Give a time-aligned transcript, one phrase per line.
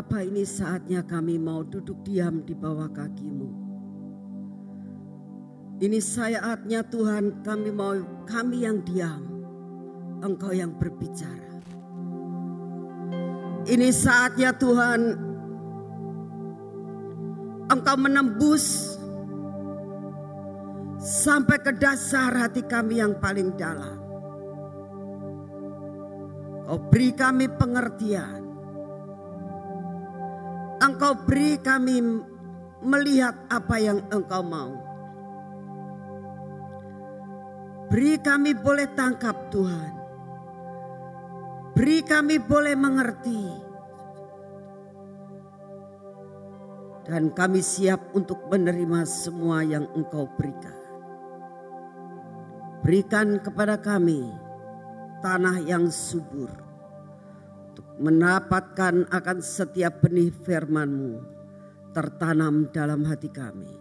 [0.00, 3.52] Bapa ini saatnya kami mau duduk diam di bawah kakimu.
[5.76, 7.92] Ini saatnya Tuhan kami mau
[8.24, 9.20] kami yang diam,
[10.24, 11.52] Engkau yang berbicara.
[13.68, 15.00] Ini saatnya Tuhan
[17.68, 18.96] Engkau menembus
[20.96, 24.00] sampai ke dasar hati kami yang paling dalam.
[26.64, 28.39] Kau beri kami pengertian.
[30.80, 32.00] Engkau beri kami
[32.80, 34.72] melihat apa yang engkau mau.
[37.92, 39.92] Beri kami boleh tangkap Tuhan.
[41.76, 43.44] Beri kami boleh mengerti.
[47.04, 50.78] Dan kami siap untuk menerima semua yang engkau berikan.
[52.80, 54.32] Berikan kepada kami
[55.20, 56.69] tanah yang subur
[58.00, 61.20] untuk mendapatkan akan setiap benih firman-Mu
[61.92, 63.76] tertanam dalam hati kami.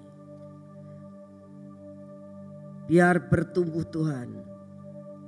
[2.91, 4.43] Biar bertumbuh Tuhan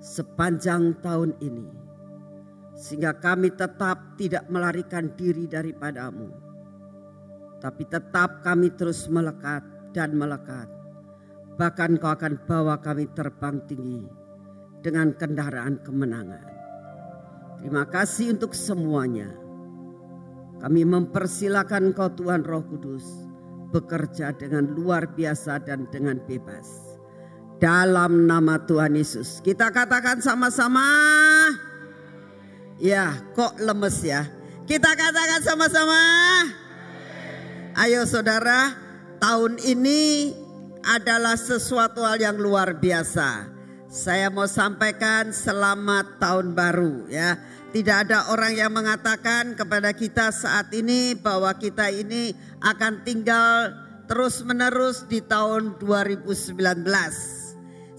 [0.04, 1.72] sepanjang tahun ini
[2.76, 6.34] sehingga kami tetap tidak melarikan diri daripadamu
[7.62, 9.62] tapi tetap kami terus melekat
[9.94, 10.66] dan melekat
[11.54, 14.10] bahkan kau akan bawa kami terbang tinggi
[14.82, 16.51] dengan kendaraan kemenangan.
[17.62, 19.30] Terima kasih untuk semuanya.
[20.62, 23.06] Kami mempersilakan Kau Tuhan Roh Kudus
[23.70, 26.98] bekerja dengan luar biasa dan dengan bebas.
[27.62, 29.46] Dalam nama Tuhan Yesus.
[29.46, 30.86] Kita katakan sama-sama.
[32.82, 34.26] Ya, kok lemes ya?
[34.66, 36.02] Kita katakan sama-sama.
[37.78, 38.74] Ayo saudara,
[39.22, 40.34] tahun ini
[40.82, 43.61] adalah sesuatu hal yang luar biasa.
[43.92, 47.36] Saya mau sampaikan selamat tahun baru ya.
[47.76, 52.32] Tidak ada orang yang mengatakan kepada kita saat ini bahwa kita ini
[52.64, 53.76] akan tinggal
[54.08, 56.56] terus menerus di tahun 2019.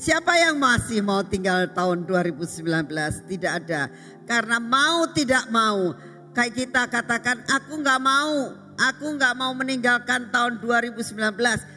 [0.01, 3.29] Siapa yang masih mau tinggal tahun 2019?
[3.29, 3.93] Tidak ada.
[4.25, 5.93] Karena mau tidak mau.
[6.33, 8.57] Kayak kita katakan aku nggak mau.
[8.81, 11.21] Aku nggak mau meninggalkan tahun 2019.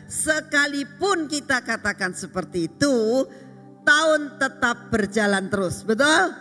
[0.07, 3.27] Sekalipun kita katakan seperti itu
[3.85, 6.33] tahun tetap berjalan terus, betul?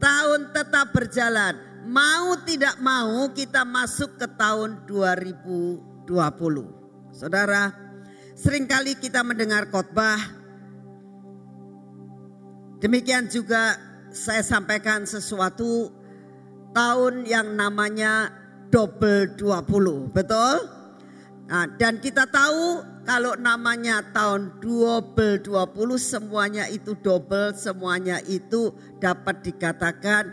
[0.00, 1.54] Tahun tetap berjalan.
[1.84, 6.08] Mau tidak mau kita masuk ke tahun 2020.
[7.12, 7.72] Saudara,
[8.32, 10.18] sering kali kita mendengar khotbah.
[12.80, 13.76] Demikian juga
[14.08, 15.92] saya sampaikan sesuatu
[16.72, 18.32] tahun yang namanya
[18.72, 20.79] double 20, betul?
[21.50, 25.50] Nah, dan kita tahu kalau namanya tahun 2020
[25.98, 28.70] semuanya itu double, semuanya itu
[29.02, 30.30] dapat dikatakan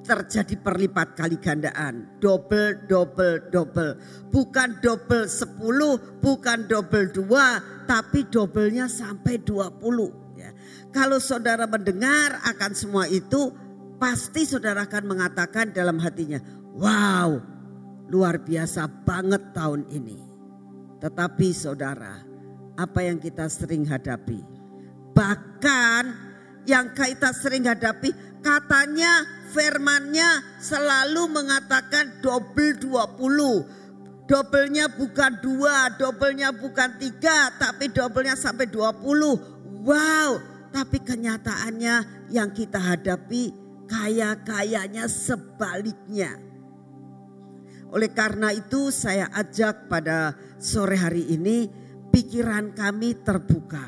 [0.00, 2.08] terjadi perlipat kali gandaan.
[2.24, 4.00] Double, double, double.
[4.32, 10.40] Bukan double 10, bukan double 2, tapi doublenya sampai 20.
[10.40, 10.56] Ya.
[10.88, 13.52] Kalau saudara mendengar akan semua itu,
[14.00, 16.40] pasti saudara akan mengatakan dalam hatinya,
[16.80, 17.36] wow
[18.10, 20.29] luar biasa banget tahun ini.
[21.00, 22.20] Tetapi saudara,
[22.76, 24.44] apa yang kita sering hadapi?
[25.16, 26.04] Bahkan
[26.68, 28.12] yang kita sering hadapi
[28.44, 34.28] katanya firmannya selalu mengatakan double 20.
[34.28, 39.82] Dobelnya bukan dua, dobelnya bukan tiga, tapi dobelnya sampai 20.
[39.82, 40.30] Wow,
[40.70, 43.50] tapi kenyataannya yang kita hadapi
[43.90, 46.49] kaya-kayanya sebaliknya.
[47.90, 51.66] Oleh karena itu saya ajak pada sore hari ini
[52.14, 53.86] pikiran kami terbuka.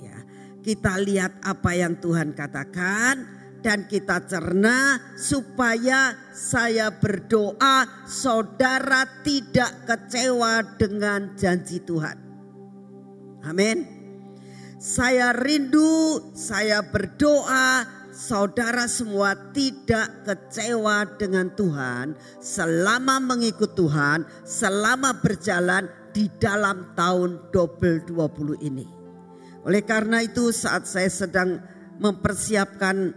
[0.00, 0.18] Ya,
[0.60, 10.76] kita lihat apa yang Tuhan katakan dan kita cerna supaya saya berdoa saudara tidak kecewa
[10.78, 12.16] dengan janji Tuhan.
[13.48, 13.98] Amin.
[14.78, 25.86] Saya rindu, saya berdoa saudara semua tidak kecewa dengan Tuhan selama mengikut Tuhan, selama berjalan
[26.10, 28.90] di dalam tahun double 20 ini.
[29.62, 31.62] Oleh karena itu saat saya sedang
[32.02, 33.14] mempersiapkan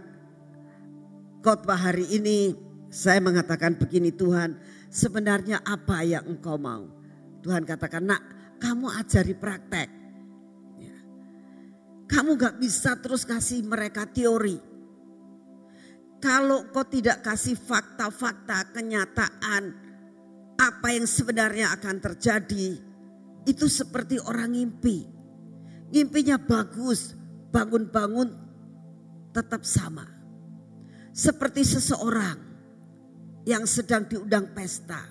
[1.42, 2.54] khotbah hari ini,
[2.86, 4.54] saya mengatakan begini Tuhan,
[4.86, 6.86] sebenarnya apa yang engkau mau?
[7.42, 8.22] Tuhan katakan, nak
[8.62, 9.88] kamu ajari praktek.
[10.78, 10.94] Ya.
[12.06, 14.71] Kamu gak bisa terus kasih mereka teori
[16.22, 19.74] kalau kau tidak kasih fakta-fakta kenyataan
[20.54, 22.78] apa yang sebenarnya akan terjadi,
[23.42, 25.02] itu seperti orang ngimpi.
[25.90, 27.18] Ngimpinya bagus,
[27.50, 28.30] bangun-bangun
[29.34, 30.06] tetap sama.
[31.10, 32.38] Seperti seseorang
[33.42, 35.02] yang sedang diundang pesta.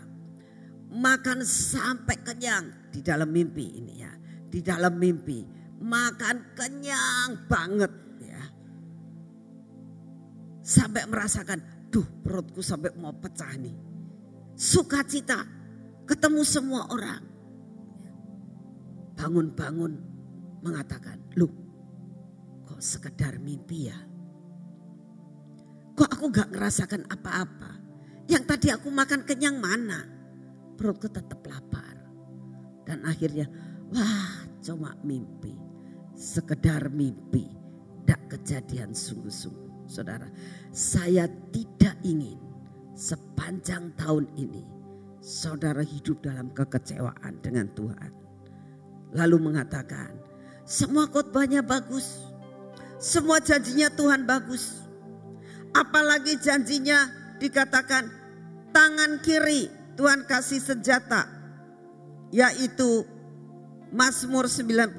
[0.92, 4.12] Makan sampai kenyang di dalam mimpi ini ya.
[4.48, 5.44] Di dalam mimpi.
[5.84, 7.92] Makan kenyang banget.
[10.62, 13.74] Sampai merasakan, duh perutku sampai mau pecah nih.
[14.54, 15.42] Sukacita,
[16.06, 17.24] ketemu semua orang.
[19.18, 19.94] Bangun-bangun
[20.62, 21.50] mengatakan, lu
[22.66, 23.98] kok sekedar mimpi ya?
[25.98, 27.72] Kok aku gak ngerasakan apa-apa?
[28.30, 30.06] Yang tadi aku makan kenyang mana?
[30.78, 31.98] Perutku tetap lapar.
[32.86, 33.50] Dan akhirnya,
[33.90, 35.58] wah cuma mimpi.
[36.13, 37.50] Sekedar mimpi.
[38.06, 39.70] Tak kejadian sungguh-sungguh.
[39.91, 40.31] Saudara,
[40.71, 42.39] saya tidak ingin
[42.95, 44.63] sepanjang tahun ini
[45.19, 48.11] saudara hidup dalam kekecewaan dengan Tuhan.
[49.11, 50.15] Lalu mengatakan,
[50.63, 52.23] semua khotbahnya bagus.
[53.03, 54.88] Semua janjinya Tuhan bagus.
[55.75, 57.11] Apalagi janjinya
[57.43, 58.07] dikatakan
[58.71, 59.67] tangan kiri
[59.99, 61.27] Tuhan kasih senjata
[62.31, 63.03] yaitu
[63.91, 64.95] Mazmur 91.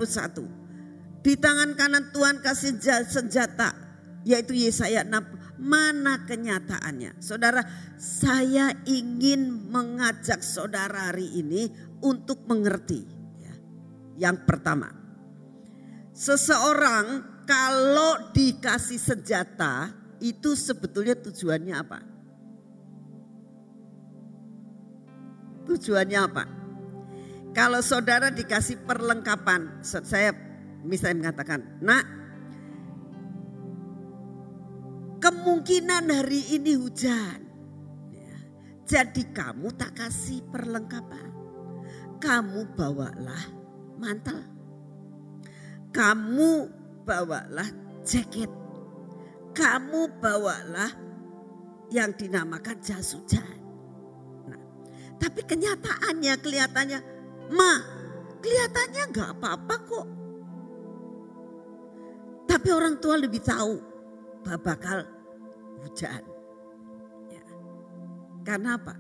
[1.25, 2.77] Di tangan kanan Tuhan kasih
[3.09, 3.82] senjata
[4.23, 5.63] yaitu Yesaya 6.
[5.63, 7.23] Mana kenyataannya?
[7.23, 7.63] Saudara,
[7.95, 11.71] saya ingin mengajak saudara hari ini
[12.03, 13.07] untuk mengerti.
[13.39, 13.55] Ya.
[14.29, 14.91] Yang pertama,
[16.11, 21.99] seseorang kalau dikasih senjata itu sebetulnya tujuannya apa?
[25.63, 26.45] Tujuannya apa?
[27.53, 30.33] Kalau saudara dikasih perlengkapan, saya
[30.83, 32.22] misalnya mengatakan, nak
[35.23, 37.39] kemungkinan hari ini hujan.
[38.11, 38.35] Ya,
[38.83, 41.31] jadi kamu tak kasih perlengkapan.
[42.19, 43.45] Kamu bawalah
[44.03, 44.43] mantel.
[45.95, 46.51] Kamu
[47.07, 47.71] bawalah
[48.03, 48.51] jaket.
[49.55, 50.91] Kamu bawalah
[51.95, 53.63] yang dinamakan jas hujan.
[55.23, 56.99] Tapi kenyataannya kelihatannya,
[57.55, 57.73] ma
[58.43, 60.07] kelihatannya nggak apa-apa kok.
[62.51, 63.92] Tapi orang tua lebih tahu
[64.43, 65.07] bakal
[65.83, 66.23] hujan.
[67.31, 67.45] Ya.
[68.43, 68.95] Karena apa?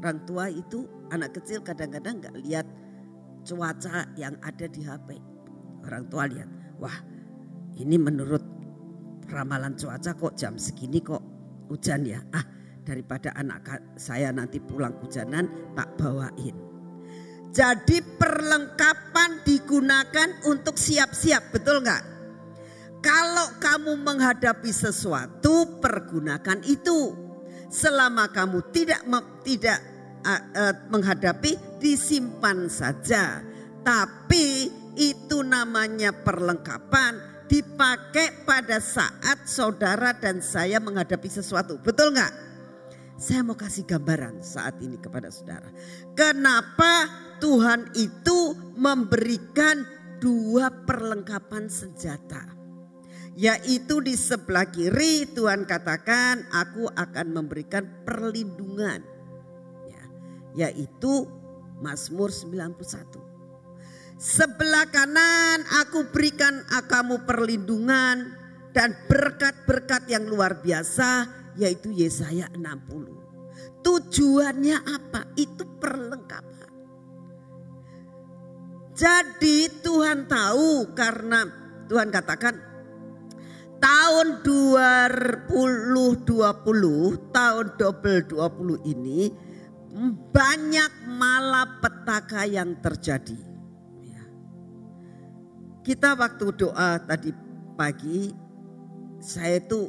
[0.00, 2.66] Orang tua itu anak kecil kadang-kadang nggak lihat
[3.42, 5.16] cuaca yang ada di HP.
[5.86, 6.96] Orang tua lihat, wah
[7.80, 8.42] ini menurut
[9.32, 11.22] ramalan cuaca kok jam segini kok
[11.72, 12.20] hujan ya.
[12.34, 12.44] Ah
[12.86, 13.66] daripada anak
[13.98, 16.54] saya nanti pulang hujanan tak bawain.
[17.50, 22.15] Jadi perlengkapan digunakan untuk siap-siap, betul nggak?
[23.04, 27.14] Kalau kamu menghadapi sesuatu, pergunakan itu.
[27.66, 29.02] Selama kamu tidak
[29.42, 29.78] tidak
[30.22, 33.42] uh, uh, menghadapi, disimpan saja.
[33.82, 41.78] Tapi itu namanya perlengkapan dipakai pada saat saudara dan saya menghadapi sesuatu.
[41.78, 42.34] Betul nggak?
[43.16, 45.72] Saya mau kasih gambaran saat ini kepada saudara.
[46.12, 47.08] Kenapa
[47.40, 49.84] Tuhan itu memberikan
[50.20, 52.55] dua perlengkapan senjata.
[53.36, 59.04] Yaitu di sebelah kiri Tuhan katakan aku akan memberikan perlindungan.
[59.84, 60.02] Ya,
[60.66, 61.28] yaitu
[61.84, 62.80] Mazmur 91.
[64.16, 68.32] Sebelah kanan aku berikan kamu perlindungan
[68.72, 71.28] dan berkat-berkat yang luar biasa
[71.60, 73.84] yaitu Yesaya 60.
[73.84, 75.28] Tujuannya apa?
[75.36, 76.72] Itu perlengkapan.
[78.96, 81.44] Jadi Tuhan tahu karena
[81.84, 82.65] Tuhan katakan
[83.86, 89.30] tahun 2020, tahun double 20 ini
[90.34, 93.38] banyak malapetaka yang terjadi.
[94.02, 94.26] Ya.
[95.86, 97.30] Kita waktu doa tadi
[97.78, 98.34] pagi,
[99.22, 99.86] saya itu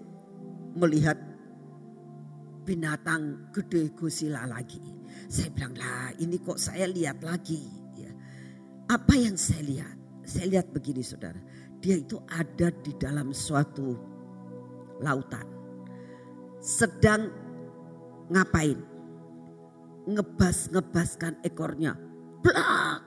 [0.77, 1.17] melihat
[2.69, 4.77] binatang gede gusila lagi.
[5.25, 7.65] Saya bilang lah ini kok saya lihat lagi.
[7.97, 8.13] Ya.
[8.93, 9.97] Apa yang saya lihat?
[10.21, 11.56] Saya lihat begini saudara.
[11.87, 13.95] Dia itu ada di dalam suatu
[14.99, 15.47] lautan.
[16.59, 17.31] Sedang
[18.27, 18.75] ngapain?
[20.03, 21.95] Ngebas-ngebaskan ekornya.
[22.43, 22.99] Blak,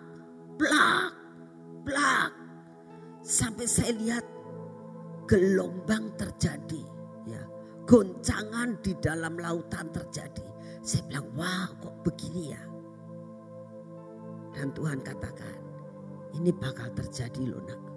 [0.56, 1.12] blak,
[1.84, 2.32] blak.
[3.20, 4.24] Sampai saya lihat
[5.28, 6.80] gelombang terjadi
[7.90, 10.46] goncangan di dalam lautan terjadi.
[10.78, 12.62] Saya bilang, wah kok begini ya.
[14.54, 15.58] Dan Tuhan katakan,
[16.38, 17.89] ini bakal terjadi loh nak.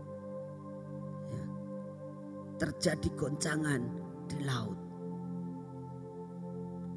[2.64, 2.72] Ya.
[2.72, 3.82] Terjadi goncangan
[4.32, 4.80] di laut.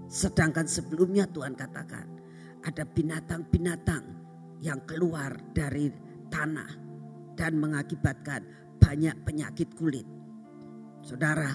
[0.07, 2.07] Sedangkan sebelumnya Tuhan katakan,
[2.63, 4.07] ada binatang-binatang
[4.63, 5.91] yang keluar dari
[6.31, 6.71] tanah
[7.35, 8.47] dan mengakibatkan
[8.79, 10.07] banyak penyakit kulit.
[11.03, 11.51] Saudara,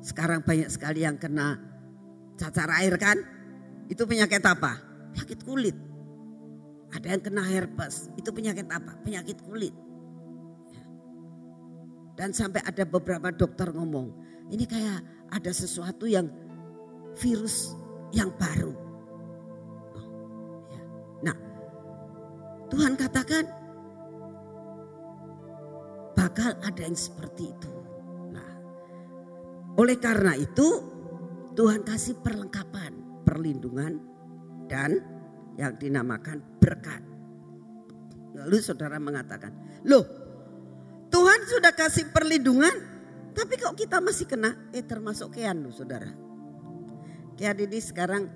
[0.00, 1.60] sekarang banyak sekali yang kena
[2.40, 3.20] cacar air kan?
[3.92, 4.80] Itu penyakit apa?
[5.12, 5.76] Penyakit kulit.
[6.96, 8.96] Ada yang kena herpes, itu penyakit apa?
[9.04, 9.76] Penyakit kulit.
[12.18, 14.10] Dan sampai ada beberapa dokter ngomong,
[14.50, 16.26] ini kayak ada sesuatu yang
[17.14, 17.78] virus
[18.10, 18.74] yang baru.
[20.66, 20.82] Ya.
[21.30, 21.36] Nah,
[22.74, 23.44] Tuhan katakan
[26.18, 27.70] bakal ada yang seperti itu.
[28.34, 28.50] Nah,
[29.78, 30.82] oleh karena itu
[31.54, 34.02] Tuhan kasih perlengkapan, perlindungan
[34.66, 34.98] dan
[35.54, 36.98] yang dinamakan berkat.
[38.34, 39.54] Lalu saudara mengatakan,
[39.86, 40.17] loh
[41.48, 42.72] sudah kasih perlindungan,
[43.32, 44.52] tapi kok kita masih kena?
[44.76, 46.12] Eh termasuk Kean loh saudara.
[47.40, 48.28] Kean ini sekarang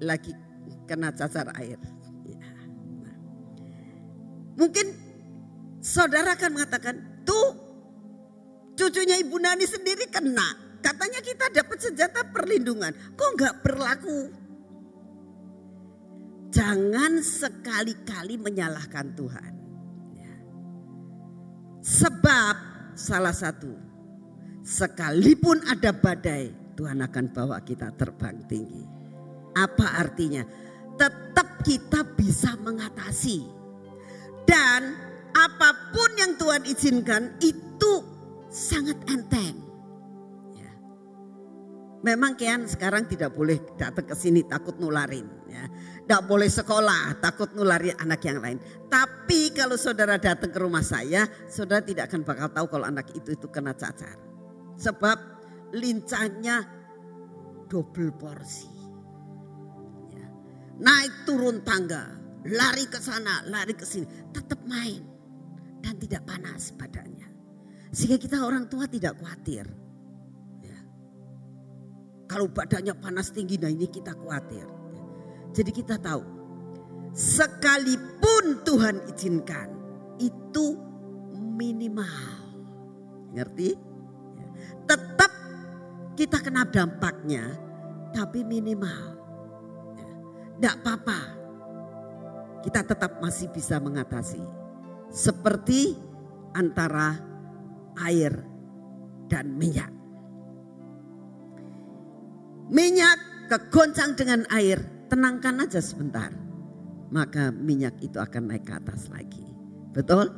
[0.00, 0.32] lagi
[0.88, 1.76] kena cacar air.
[2.24, 2.38] Ya.
[4.56, 4.86] Mungkin
[5.84, 6.94] saudara akan mengatakan,
[7.26, 7.48] tuh
[8.78, 10.62] cucunya Ibu Nani sendiri kena.
[10.84, 12.92] Katanya kita dapat senjata perlindungan.
[13.16, 14.20] Kok nggak berlaku?
[16.54, 19.53] Jangan sekali-kali menyalahkan Tuhan.
[21.84, 22.08] Ya.
[22.08, 22.56] Sebab
[22.96, 23.76] salah satu,
[24.64, 26.48] sekalipun ada badai,
[26.80, 28.88] Tuhan akan bawa kita terbang tinggi.
[29.52, 30.42] Apa artinya?
[30.96, 33.44] Tetap kita bisa mengatasi.
[34.48, 34.96] Dan
[35.36, 37.92] apa pun yang Tuhan izinkan itu
[38.48, 39.64] sangat enteng.
[42.04, 45.24] Memang Kian sekarang tidak boleh datang ke sini takut nularin.
[45.48, 45.64] Ya.
[46.04, 48.60] Tidak boleh sekolah takut nularin anak yang lain.
[48.92, 53.32] Tapi kalau saudara datang ke rumah saya, saudara tidak akan bakal tahu kalau anak itu
[53.32, 54.20] itu kena cacar.
[54.76, 55.16] Sebab
[55.72, 56.60] lincahnya
[57.72, 58.68] double porsi.
[60.12, 60.28] Ya.
[60.84, 62.12] Naik turun tangga,
[62.52, 65.00] lari ke sana, lari ke sini, tetap main
[65.80, 67.32] dan tidak panas badannya.
[67.96, 69.64] Sehingga kita orang tua tidak khawatir
[72.34, 74.66] kalau badannya panas tinggi, nah ini kita khawatir.
[75.54, 76.22] Jadi kita tahu,
[77.14, 79.70] sekalipun Tuhan izinkan,
[80.18, 80.74] itu
[81.32, 82.42] minimal.
[83.30, 83.78] Ngerti?
[84.84, 85.32] Tetap
[86.18, 87.54] kita kena dampaknya,
[88.10, 89.14] tapi minimal.
[90.58, 91.20] Tidak apa-apa.
[92.66, 94.42] Kita tetap masih bisa mengatasi.
[95.14, 95.94] Seperti
[96.50, 97.14] antara
[98.02, 98.34] air
[99.30, 99.94] dan minyak
[102.72, 103.18] minyak
[103.50, 106.30] kegoncang dengan air, tenangkan aja sebentar.
[107.14, 109.44] Maka minyak itu akan naik ke atas lagi.
[109.94, 110.32] Betul?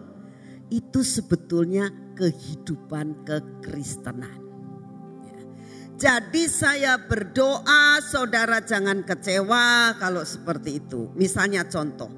[0.69, 4.41] Itu sebetulnya kehidupan kekristenan.
[5.25, 5.41] Ya.
[5.97, 11.09] Jadi saya berdoa saudara jangan kecewa kalau seperti itu.
[11.17, 12.13] Misalnya contoh.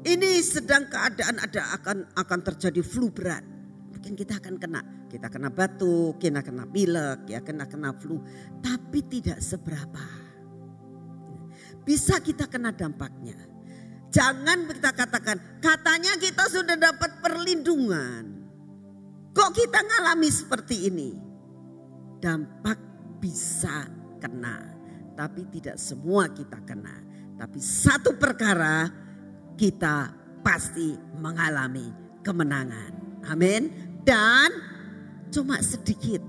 [0.00, 3.44] Ini sedang keadaan ada akan akan terjadi flu berat.
[3.92, 8.22] Mungkin kita akan kena kita kena batuk, kita kena pilek, ya kena kena flu,
[8.64, 10.19] tapi tidak seberapa.
[11.84, 13.36] Bisa kita kena dampaknya.
[14.10, 18.42] Jangan kita katakan, katanya kita sudah dapat perlindungan.
[19.30, 21.10] Kok kita ngalami seperti ini?
[22.18, 22.76] Dampak
[23.22, 23.86] bisa
[24.18, 24.66] kena,
[25.14, 26.98] tapi tidak semua kita kena.
[27.38, 28.90] Tapi satu perkara
[29.54, 31.88] kita pasti mengalami
[32.26, 33.22] kemenangan.
[33.30, 33.70] Amin.
[34.04, 34.50] Dan
[35.30, 36.20] cuma sedikit.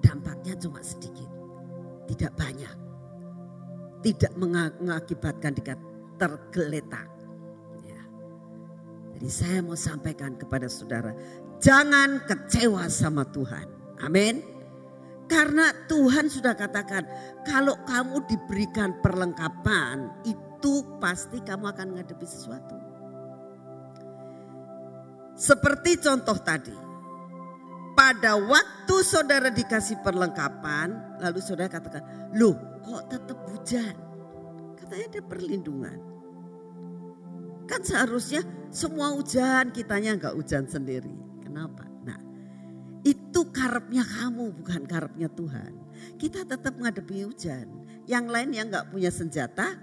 [0.00, 1.28] Dampaknya cuma sedikit.
[2.08, 2.81] Tidak banyak.
[4.02, 5.78] Tidak mengakibatkan dekat
[6.18, 7.06] tergeletak.
[7.86, 8.02] Ya.
[9.14, 11.14] Jadi saya mau sampaikan kepada saudara.
[11.62, 13.66] Jangan kecewa sama Tuhan.
[14.02, 14.42] Amin.
[15.30, 17.06] Karena Tuhan sudah katakan
[17.46, 22.76] kalau kamu diberikan perlengkapan itu pasti kamu akan menghadapi sesuatu.
[25.38, 26.81] Seperti contoh tadi
[28.02, 30.90] pada waktu saudara dikasih perlengkapan,
[31.22, 32.02] lalu saudara katakan,
[32.34, 33.94] loh kok tetap hujan?
[34.74, 35.98] Katanya ada perlindungan.
[37.70, 38.42] Kan seharusnya
[38.74, 41.14] semua hujan, kitanya nggak hujan sendiri.
[41.46, 41.86] Kenapa?
[42.02, 42.18] Nah,
[43.06, 45.70] itu karepnya kamu, bukan karepnya Tuhan.
[46.18, 47.70] Kita tetap menghadapi hujan.
[48.10, 49.78] Yang lain yang nggak punya senjata,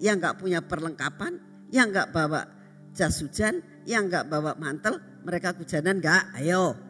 [0.00, 1.36] yang nggak punya perlengkapan,
[1.68, 2.48] yang nggak bawa
[2.96, 6.40] jas hujan, yang nggak bawa mantel, mereka hujanan nggak?
[6.40, 6.89] Ayo,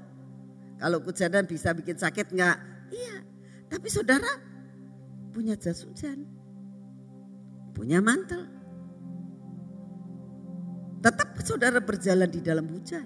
[0.81, 2.57] kalau hujanan bisa bikin sakit enggak?
[2.89, 3.21] Iya.
[3.69, 4.33] Tapi saudara
[5.37, 6.25] punya jas hujan.
[7.77, 8.49] Punya mantel.
[11.05, 13.05] Tetap saudara berjalan di dalam hujan.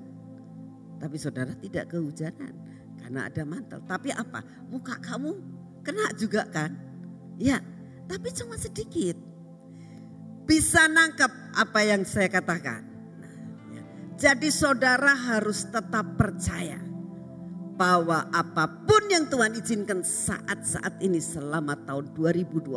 [1.02, 2.54] Tapi saudara tidak kehujanan
[3.02, 3.82] karena ada mantel.
[3.82, 4.40] Tapi apa?
[4.70, 5.34] Muka kamu
[5.82, 6.70] kena juga kan?
[7.42, 7.58] Ya,
[8.06, 9.18] tapi cuma sedikit.
[10.46, 12.86] Bisa nangkep apa yang saya katakan.
[13.18, 13.34] Nah,
[13.74, 13.82] ya.
[14.14, 16.93] Jadi saudara harus tetap percaya
[17.74, 22.70] bahwa apa pun yang Tuhan izinkan saat-saat ini selama tahun 2020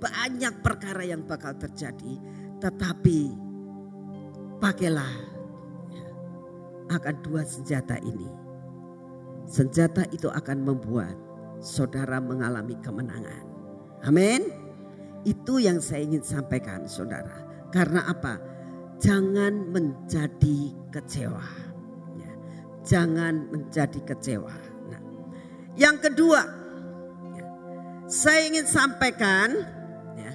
[0.00, 2.20] banyak perkara yang bakal terjadi
[2.60, 3.32] tetapi
[4.60, 5.12] pakailah
[6.88, 8.28] akan dua senjata ini.
[9.48, 11.16] Senjata itu akan membuat
[11.60, 13.44] saudara mengalami kemenangan.
[14.04, 14.44] Amin.
[15.24, 17.44] Itu yang saya ingin sampaikan saudara.
[17.72, 18.40] Karena apa?
[18.98, 21.67] Jangan menjadi kecewa
[22.84, 24.54] jangan menjadi kecewa.
[24.90, 25.00] Nah,
[25.74, 26.40] yang kedua,
[27.34, 27.46] ya,
[28.06, 29.48] saya ingin sampaikan
[30.18, 30.32] ya,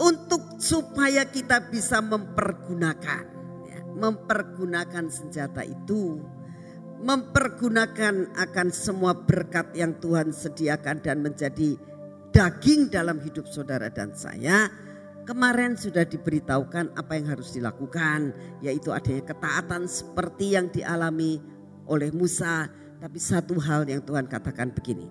[0.00, 3.24] untuk supaya kita bisa mempergunakan,
[3.66, 6.22] ya, mempergunakan senjata itu,
[7.02, 11.76] mempergunakan akan semua berkat yang Tuhan sediakan dan menjadi
[12.32, 14.85] daging dalam hidup saudara dan saya
[15.26, 18.30] Kemarin sudah diberitahukan apa yang harus dilakukan,
[18.62, 21.42] yaitu adanya ketaatan seperti yang dialami
[21.90, 22.70] oleh Musa.
[23.02, 25.10] Tapi satu hal yang Tuhan katakan begini.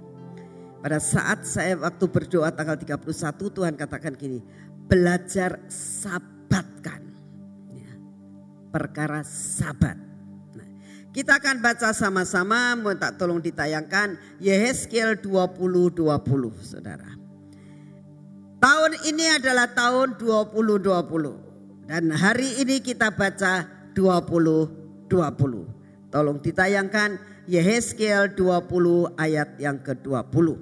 [0.79, 4.39] Pada saat saya waktu berdoa tanggal 31 Tuhan katakan gini,
[4.88, 7.12] belajar sabatkan.
[7.75, 7.91] Ya,
[8.72, 10.00] perkara sabat.
[10.55, 10.67] Nah,
[11.12, 17.25] kita akan baca sama-sama, mau tak tolong ditayangkan Yehezkiel 20-20 saudara.
[18.65, 23.62] Tahun ini adalah tahun 2020 dan hari ini kita baca
[23.93, 25.05] 2020.
[26.10, 30.58] Tolong ditayangkan Yehezkiel 20 ayat yang ke-20.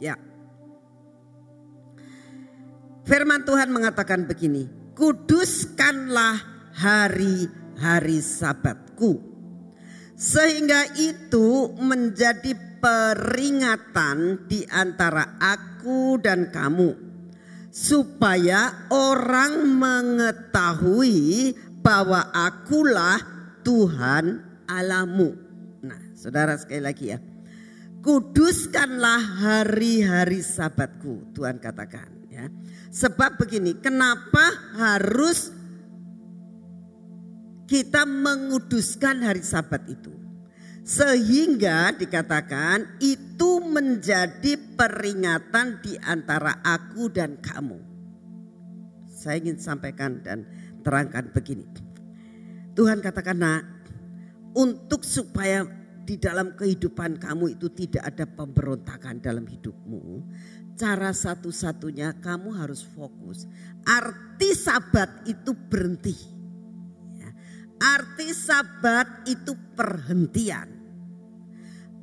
[0.00, 0.16] Ya.
[3.04, 6.40] Firman Tuhan mengatakan begini, kuduskanlah
[6.72, 9.20] hari-hari sabatku.
[10.16, 16.92] Sehingga itu menjadi peringatan di antara aku dan kamu
[17.72, 23.16] supaya orang mengetahui bahwa akulah
[23.64, 25.32] Tuhan Alamu.
[25.80, 27.18] Nah, Saudara sekali lagi ya.
[28.04, 32.52] Kuduskanlah hari-hari sabatku, Tuhan katakan ya.
[32.92, 34.44] Sebab begini, kenapa
[34.76, 35.48] harus
[37.64, 40.23] kita menguduskan hari sabat itu?
[40.84, 47.80] Sehingga dikatakan itu menjadi peringatan di antara aku dan kamu.
[49.08, 50.44] Saya ingin sampaikan dan
[50.84, 51.64] terangkan begini.
[52.76, 53.64] Tuhan katakan nak,
[54.52, 55.64] untuk supaya
[56.04, 60.20] di dalam kehidupan kamu itu tidak ada pemberontakan dalam hidupmu.
[60.76, 63.48] Cara satu-satunya kamu harus fokus.
[63.88, 66.12] Arti sabat itu berhenti.
[67.16, 67.30] Ya.
[67.80, 70.73] Arti sabat itu perhentian.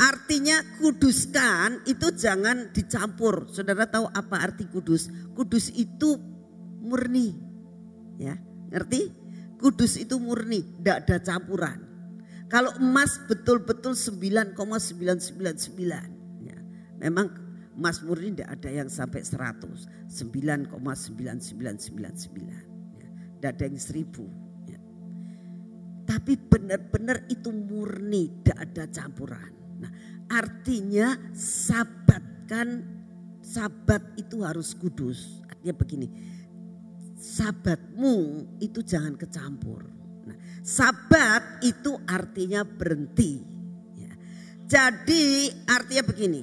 [0.01, 3.45] Artinya kuduskan itu jangan dicampur.
[3.53, 5.13] Saudara tahu apa arti kudus?
[5.37, 6.17] Kudus itu
[6.81, 7.37] murni.
[8.17, 8.33] Ya,
[8.73, 9.13] ngerti?
[9.61, 11.85] Kudus itu murni, tidak ada campuran.
[12.49, 16.49] Kalau emas betul-betul 9,999.
[16.49, 16.57] Ya,
[16.97, 17.29] memang
[17.77, 19.85] emas murni tidak ada yang sampai 100.
[20.09, 22.97] 9,9999.
[22.97, 24.25] Ya, tidak ada yang 1000.
[24.65, 24.81] Ya.
[26.09, 29.60] Tapi benar-benar itu murni, tidak ada campuran.
[29.81, 29.91] Nah,
[30.29, 32.85] artinya sabat kan
[33.41, 35.41] sabat itu harus kudus.
[35.49, 36.07] Artinya begini,
[37.17, 39.89] sabatmu itu jangan kecampur.
[40.25, 43.41] Nah, sabat itu artinya berhenti.
[43.97, 44.13] Ya.
[44.69, 46.41] Jadi artinya begini,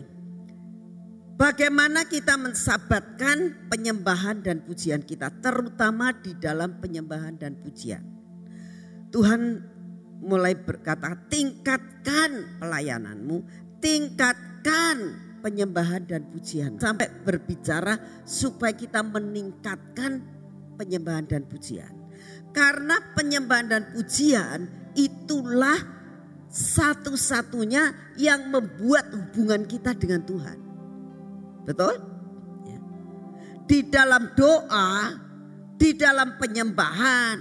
[1.38, 8.02] bagaimana kita mensabatkan penyembahan dan pujian kita, terutama di dalam penyembahan dan pujian.
[9.08, 9.64] Tuhan
[10.22, 13.42] mulai berkata tingkatkan pelayananmu,
[13.78, 14.96] tingkatkan
[15.40, 16.76] penyembahan dan pujian.
[16.76, 20.22] Sampai berbicara supaya kita meningkatkan
[20.74, 21.90] penyembahan dan pujian.
[22.50, 24.66] Karena penyembahan dan pujian
[24.98, 25.78] itulah
[26.48, 30.58] satu-satunya yang membuat hubungan kita dengan Tuhan.
[31.68, 31.94] Betul?
[32.64, 32.80] Ya.
[33.68, 35.12] Di dalam doa,
[35.76, 37.36] di dalam penyembahan,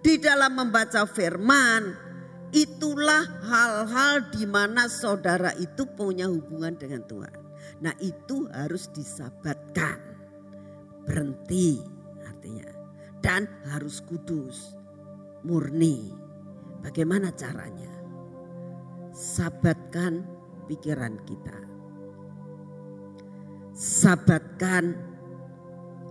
[0.00, 2.05] di dalam membaca firman,
[2.54, 7.34] Itulah hal-hal di mana saudara itu punya hubungan dengan Tuhan.
[7.82, 9.98] Nah itu harus disabatkan.
[11.02, 11.82] Berhenti
[12.22, 12.70] artinya.
[13.18, 14.78] Dan harus kudus.
[15.42, 16.14] Murni.
[16.86, 17.90] Bagaimana caranya?
[19.10, 20.22] Sabatkan
[20.70, 21.58] pikiran kita.
[23.74, 24.94] Sabatkan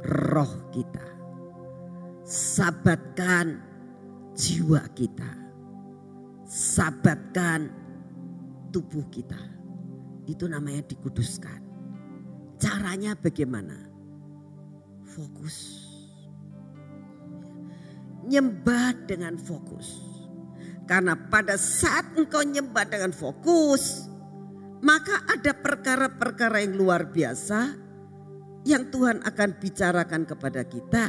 [0.03, 1.07] roh kita.
[2.27, 3.63] Sabatkan
[4.35, 5.44] jiwa kita
[6.55, 7.67] sabatkan
[8.71, 9.35] tubuh kita.
[10.23, 11.59] Itu namanya dikuduskan.
[12.55, 13.75] Caranya bagaimana?
[15.03, 15.83] Fokus.
[18.23, 19.99] Nyembah dengan fokus.
[20.87, 24.07] Karena pada saat engkau nyembah dengan fokus,
[24.79, 27.75] maka ada perkara-perkara yang luar biasa
[28.65, 31.05] yang Tuhan akan bicarakan kepada kita.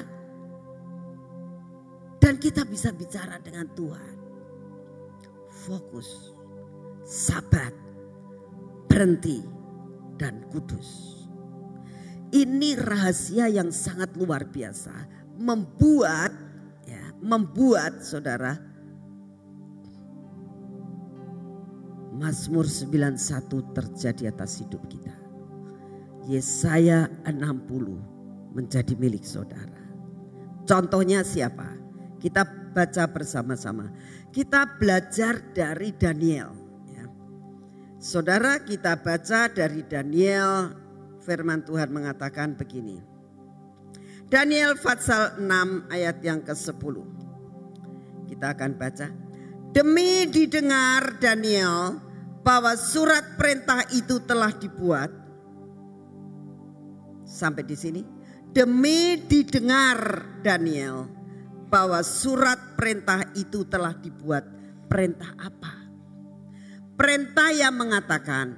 [2.18, 4.15] Dan kita bisa bicara dengan Tuhan.
[5.66, 6.30] Fokus,
[7.02, 7.74] sabat,
[8.86, 9.42] berhenti,
[10.14, 11.18] dan kudus.
[12.30, 14.94] Ini rahasia yang sangat luar biasa.
[15.42, 16.30] Membuat,
[16.86, 18.54] ya, membuat saudara
[22.16, 25.12] Mazmur 91 terjadi atas hidup kita.
[26.30, 29.82] Yesaya 60 menjadi milik saudara.
[30.64, 31.76] Contohnya siapa?
[32.18, 33.88] Kita baca bersama-sama.
[34.28, 36.52] Kita belajar dari Daniel.
[36.92, 37.08] Ya.
[37.96, 40.76] Saudara kita baca dari Daniel
[41.24, 43.00] firman Tuhan mengatakan begini.
[44.28, 46.96] Daniel Fatsal 6 ayat yang ke-10.
[48.28, 49.08] Kita akan baca.
[49.72, 51.96] Demi didengar Daniel
[52.44, 55.08] bahwa surat perintah itu telah dibuat.
[57.24, 58.02] Sampai di sini.
[58.50, 61.15] Demi didengar Daniel
[61.66, 64.46] bahwa surat perintah itu telah dibuat.
[64.86, 65.74] Perintah apa?
[66.96, 68.56] Perintah yang mengatakan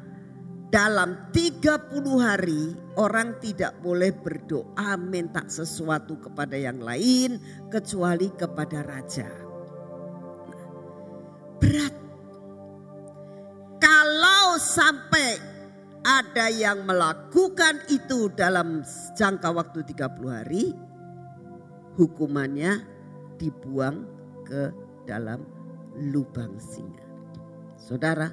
[0.68, 1.88] dalam 30
[2.20, 7.40] hari orang tidak boleh berdoa minta sesuatu kepada yang lain
[7.72, 9.28] kecuali kepada raja.
[11.58, 11.90] berat
[13.82, 15.40] kalau sampai
[16.06, 18.86] ada yang melakukan itu dalam
[19.18, 20.64] jangka waktu 30 hari,
[21.98, 22.97] hukumannya
[23.38, 24.04] dibuang
[24.44, 24.74] ke
[25.06, 25.40] dalam
[26.12, 27.06] lubang singa.
[27.78, 28.28] Saudara,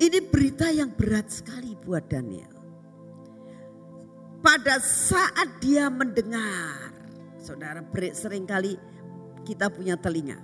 [0.00, 2.50] ini berita yang berat sekali buat Daniel.
[4.42, 6.90] Pada saat dia mendengar,
[7.38, 7.78] saudara
[8.10, 8.74] sering kali
[9.46, 10.42] kita punya telinga.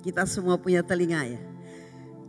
[0.00, 1.40] Kita semua punya telinga ya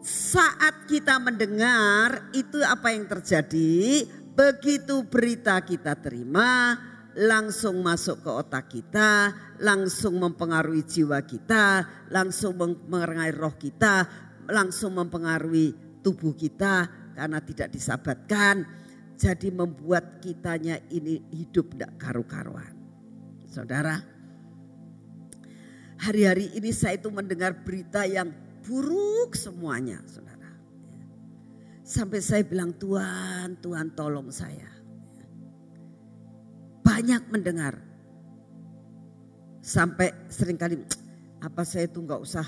[0.07, 4.05] saat kita mendengar itu apa yang terjadi,
[4.37, 6.77] begitu berita kita terima,
[7.17, 11.81] langsung masuk ke otak kita, langsung mempengaruhi jiwa kita,
[12.13, 14.05] langsung mempengaruhi roh kita,
[14.45, 15.73] langsung mempengaruhi
[16.05, 16.85] tubuh kita
[17.17, 18.69] karena tidak disabatkan.
[19.17, 22.69] Jadi membuat kitanya ini hidup tidak karu-karuan.
[23.49, 23.97] Saudara,
[25.97, 28.29] hari-hari ini saya itu mendengar berita yang
[28.61, 30.53] buruk semuanya saudara.
[31.81, 34.76] Sampai saya bilang Tuhan, Tuhan tolong saya.
[36.97, 37.77] Banyak mendengar.
[39.61, 40.81] Sampai sering kali
[41.45, 42.41] apa saya itu nggak usah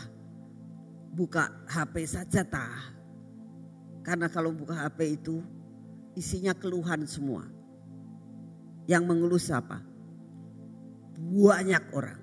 [1.14, 2.98] buka HP saja tah.
[4.02, 5.46] Karena kalau buka HP itu
[6.18, 7.46] isinya keluhan semua.
[8.90, 9.86] Yang mengeluh siapa?
[11.14, 12.18] Banyak orang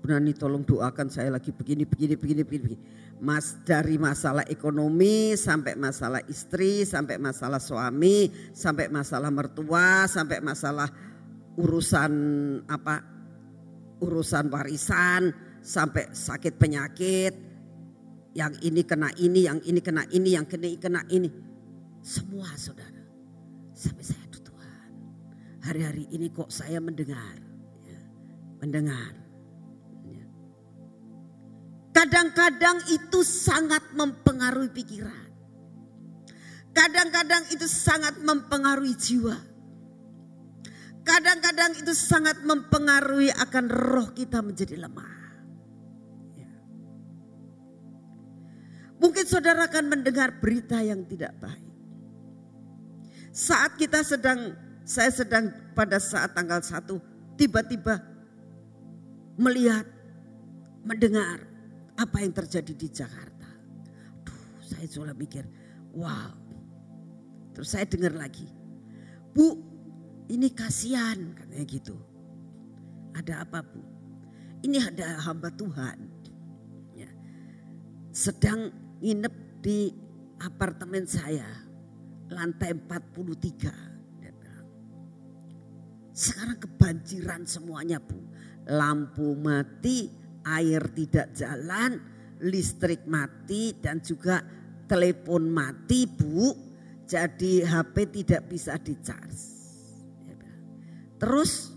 [0.00, 2.76] berani tolong doakan saya lagi begini begini begini begini.
[3.24, 10.92] Mas dari masalah ekonomi sampai masalah istri, sampai masalah suami, sampai masalah mertua, sampai masalah
[11.56, 12.12] urusan
[12.68, 13.16] apa?
[14.04, 15.32] urusan warisan,
[15.64, 17.32] sampai sakit penyakit.
[18.36, 21.32] Yang ini kena ini, yang ini kena ini, yang kena kena ini.
[22.04, 23.00] Semua saudara.
[23.72, 24.90] Sampai saya Tuhan.
[25.64, 27.40] Hari-hari ini kok saya mendengar.
[27.88, 28.02] Ya,
[28.60, 29.23] mendengar
[31.94, 35.24] Kadang-kadang itu sangat mempengaruhi pikiran.
[36.74, 39.38] Kadang-kadang itu sangat mempengaruhi jiwa.
[41.06, 45.14] Kadang-kadang itu sangat mempengaruhi akan roh kita menjadi lemah.
[46.34, 46.50] Ya.
[48.98, 51.62] Mungkin saudara akan mendengar berita yang tidak baik.
[53.30, 58.02] Saat kita sedang, saya sedang pada saat tanggal 1, tiba-tiba
[59.38, 59.86] melihat,
[60.82, 61.53] mendengar
[61.94, 63.48] apa yang terjadi di Jakarta.
[64.26, 65.46] Duh, saya cuma mikir,
[65.94, 66.34] wow.
[67.54, 68.50] Terus saya dengar lagi,
[69.30, 69.58] Bu,
[70.30, 71.96] ini kasihan katanya gitu.
[73.14, 73.82] Ada apa Bu?
[74.66, 75.98] Ini ada hamba Tuhan.
[76.98, 77.10] Ya.
[78.10, 79.94] Sedang nginep di
[80.42, 81.46] apartemen saya,
[82.32, 83.94] lantai 43.
[86.14, 88.22] Sekarang kebanjiran semuanya Bu.
[88.70, 90.08] Lampu mati,
[90.44, 92.00] air tidak jalan,
[92.44, 94.44] listrik mati dan juga
[94.84, 96.52] telepon mati bu.
[97.04, 99.52] Jadi HP tidak bisa di-charge.
[101.20, 101.72] Terus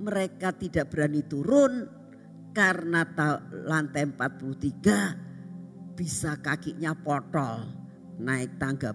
[0.00, 1.84] mereka tidak berani turun
[2.56, 3.04] karena
[3.68, 7.66] lantai 43 bisa kakinya potol
[8.18, 8.94] naik tangga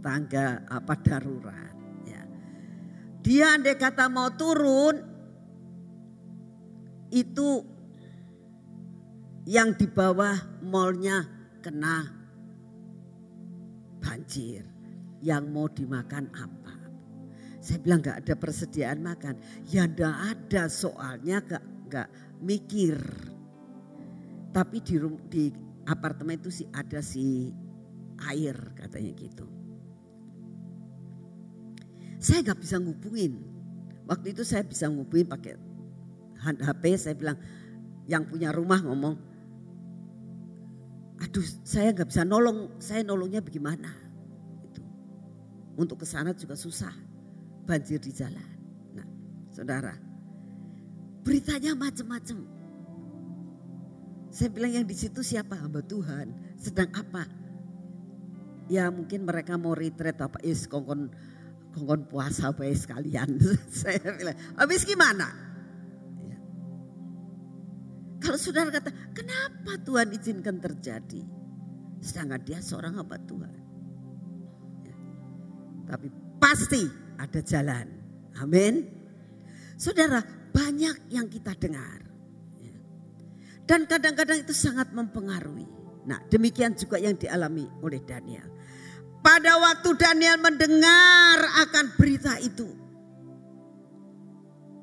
[0.00, 2.22] tangga apa darurat ya.
[3.24, 5.15] Dia andai kata mau turun
[7.10, 7.62] itu
[9.46, 10.34] yang di bawah
[10.66, 11.22] malnya
[11.62, 12.06] kena
[14.02, 14.66] banjir.
[15.22, 16.76] Yang mau dimakan apa?
[17.58, 19.34] Saya bilang gak ada persediaan makan.
[19.66, 22.94] Ya ndak ada soalnya gak, gak mikir.
[24.54, 24.94] Tapi di,
[25.26, 25.44] di
[25.88, 27.50] apartemen itu sih ada si
[28.30, 29.46] air katanya gitu.
[32.22, 33.42] Saya gak bisa ngubungin.
[34.06, 35.58] Waktu itu saya bisa ngubungin pakai
[36.40, 36.84] HP.
[36.96, 37.38] Saya bilang
[38.06, 39.14] yang punya rumah ngomong,
[41.20, 42.78] aduh saya gak bisa nolong.
[42.80, 43.90] Saya nolongnya bagaimana?
[44.64, 44.82] Itu.
[45.76, 46.92] Untuk ke sana juga susah.
[47.66, 48.50] Banjir di jalan.
[48.94, 49.06] Nah,
[49.50, 49.94] saudara,
[51.26, 52.56] beritanya macam-macam.
[54.30, 57.26] Saya bilang yang di situ siapa hamba Tuhan, sedang apa?
[58.66, 61.10] Ya mungkin mereka mau retreat apa is kongkon
[61.76, 63.36] kongkon puasa baik sekalian.
[63.70, 65.45] Saya bilang, habis gimana?
[68.36, 71.24] Kalau saudara kata, kenapa Tuhan izinkan terjadi?
[72.04, 73.56] Sedangkan dia seorang hamba Tuhan.
[74.84, 74.96] Ya.
[75.88, 76.84] Tapi pasti
[77.16, 77.88] ada jalan.
[78.36, 78.92] Amin.
[79.80, 80.20] Saudara,
[80.52, 82.04] banyak yang kita dengar.
[82.60, 82.76] Ya.
[83.64, 85.64] Dan kadang-kadang itu sangat mempengaruhi.
[86.04, 88.52] Nah demikian juga yang dialami oleh Daniel.
[89.24, 92.68] Pada waktu Daniel mendengar akan berita itu.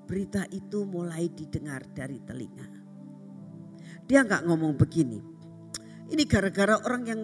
[0.09, 2.82] Berita itu mulai didengar dari telinga.
[4.07, 5.19] Dia nggak ngomong begini.
[6.11, 7.21] Ini gara-gara orang yang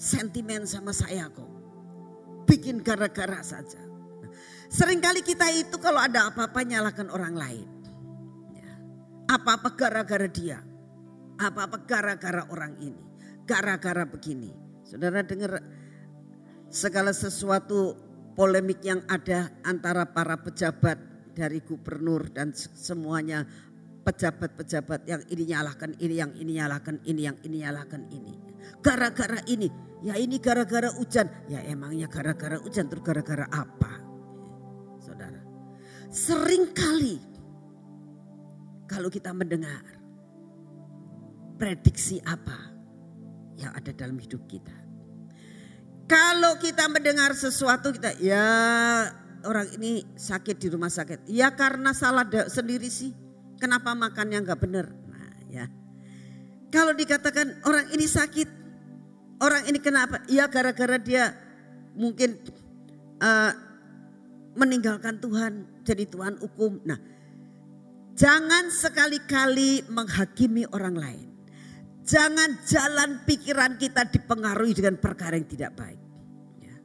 [0.00, 1.50] sentimen sama saya kok.
[2.46, 3.82] Bikin gara-gara saja.
[4.70, 7.68] Seringkali kita itu kalau ada apa-apa nyalakan orang lain.
[8.54, 8.70] Ya.
[9.34, 10.62] Apa-apa gara-gara dia.
[11.36, 13.02] Apa-apa gara-gara orang ini.
[13.44, 14.54] Gara-gara begini.
[14.86, 15.58] Saudara dengar
[16.70, 17.98] segala sesuatu
[18.38, 20.96] polemik yang ada antara para pejabat
[21.34, 23.46] dari gubernur dan semuanya
[24.02, 28.34] pejabat-pejabat yang ini nyalahkan ini, yang ini nyalahkan ini, yang ini nyalahkan ini.
[28.80, 29.68] Gara-gara ini,
[30.00, 31.28] ya ini gara-gara hujan.
[31.48, 33.92] Ya emangnya gara-gara hujan terus gara-gara apa?
[35.00, 35.40] Saudara,
[36.08, 37.20] sering kali
[38.88, 39.84] kalau kita mendengar
[41.60, 42.72] prediksi apa
[43.60, 44.72] yang ada dalam hidup kita
[46.10, 48.42] kalau kita mendengar sesuatu kita ya
[49.46, 51.30] orang ini sakit di rumah sakit.
[51.30, 53.14] Ya karena salah sendiri sih.
[53.60, 54.88] Kenapa makannya nggak benar?
[54.88, 55.68] Nah ya.
[56.72, 58.48] Kalau dikatakan orang ini sakit,
[59.44, 60.24] orang ini kenapa?
[60.32, 61.34] Ya gara-gara dia
[61.92, 62.40] mungkin
[63.20, 63.52] uh,
[64.54, 66.82] meninggalkan Tuhan, jadi Tuhan hukum.
[66.86, 66.98] Nah,
[68.14, 71.28] jangan sekali-kali menghakimi orang lain.
[72.06, 76.00] Jangan jalan pikiran kita dipengaruhi dengan perkara yang tidak baik.
[76.58, 76.76] Ya.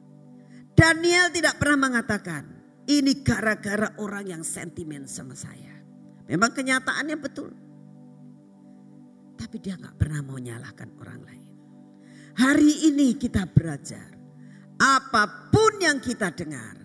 [0.78, 2.42] Daniel tidak pernah mengatakan,
[2.86, 5.75] ini gara-gara orang yang sentimen sama saya.
[6.26, 7.50] Memang kenyataannya betul.
[9.36, 11.52] Tapi dia nggak pernah mau nyalahkan orang lain.
[12.36, 14.12] Hari ini kita belajar.
[14.76, 16.76] Apa pun yang kita dengar.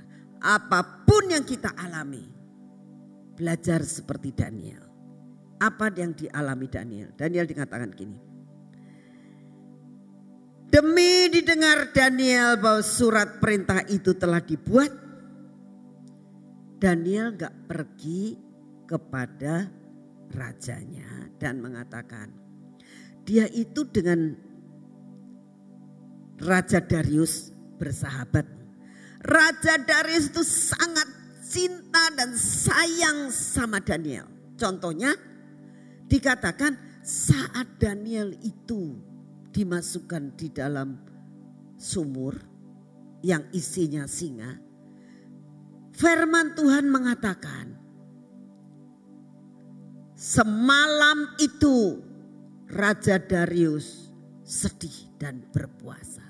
[0.41, 2.23] Apa pun yang kita alami.
[3.36, 4.91] Belajar seperti Daniel
[5.62, 7.13] apa yang dialami Daniel.
[7.13, 8.17] Daniel dikatakan gini.
[10.73, 14.89] Demi didengar Daniel bahwa surat perintah itu telah dibuat.
[16.82, 18.34] Daniel gak pergi
[18.91, 19.71] kepada
[20.36, 22.27] rajanya dan mengatakan.
[23.23, 24.36] Dia itu dengan
[26.41, 28.43] Raja Darius bersahabat.
[29.23, 31.08] Raja Darius itu sangat
[31.45, 34.25] cinta dan sayang sama Daniel.
[34.58, 35.13] Contohnya
[36.12, 38.99] Dikatakan saat Daniel itu
[39.56, 40.99] dimasukkan di dalam
[41.80, 42.36] sumur
[43.23, 44.60] yang isinya singa.
[45.95, 47.80] Firman Tuhan mengatakan,
[50.21, 51.97] semalam itu
[52.69, 54.13] Raja Darius
[54.45, 56.21] sedih dan berpuasa.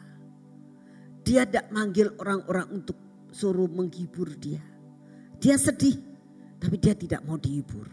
[1.27, 2.95] Dia tidak manggil orang-orang untuk
[3.35, 4.63] suruh menghibur dia.
[5.43, 5.99] Dia sedih,
[6.57, 7.85] tapi dia tidak mau dihibur.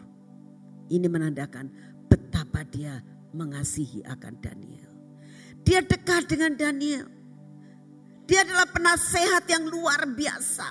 [0.89, 1.67] Ini menandakan
[2.07, 3.03] betapa dia
[3.35, 4.89] mengasihi akan Daniel.
[5.67, 7.11] Dia dekat dengan Daniel.
[8.25, 10.69] Dia adalah penasehat yang luar biasa.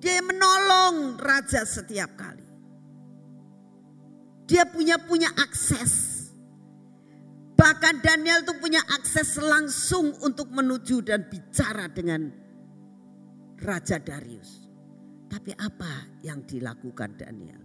[0.00, 2.49] Dia menolong raja setiap kali.
[4.50, 6.18] Dia punya punya akses.
[7.54, 12.26] Bahkan Daniel tuh punya akses langsung untuk menuju dan bicara dengan
[13.62, 14.66] Raja Darius.
[15.30, 17.62] Tapi apa yang dilakukan Daniel?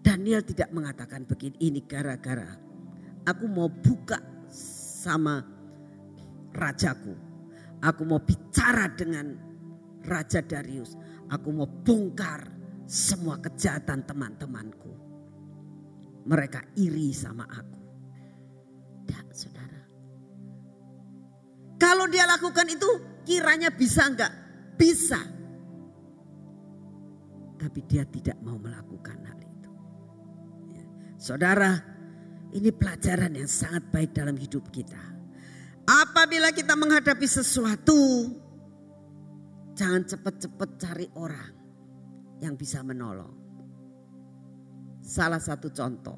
[0.00, 2.56] Daniel tidak mengatakan begini, ini gara-gara
[3.28, 4.16] aku mau buka
[4.48, 5.44] sama
[6.56, 7.12] rajaku.
[7.84, 9.36] Aku mau bicara dengan
[10.08, 10.96] Raja Darius.
[11.28, 12.48] Aku mau bongkar
[12.88, 15.03] semua kejahatan teman-temanku.
[16.24, 17.80] Mereka iri sama aku.
[19.04, 19.82] Tidak saudara.
[21.76, 22.88] Kalau dia lakukan itu
[23.28, 24.32] kiranya bisa enggak?
[24.80, 25.20] Bisa.
[27.60, 29.70] Tapi dia tidak mau melakukan hal itu.
[30.72, 30.84] Ya.
[31.20, 31.72] Saudara,
[32.56, 35.00] ini pelajaran yang sangat baik dalam hidup kita.
[35.84, 38.32] Apabila kita menghadapi sesuatu,
[39.76, 41.52] jangan cepat-cepat cari orang
[42.40, 43.43] yang bisa menolong.
[45.04, 46.16] Salah satu contoh,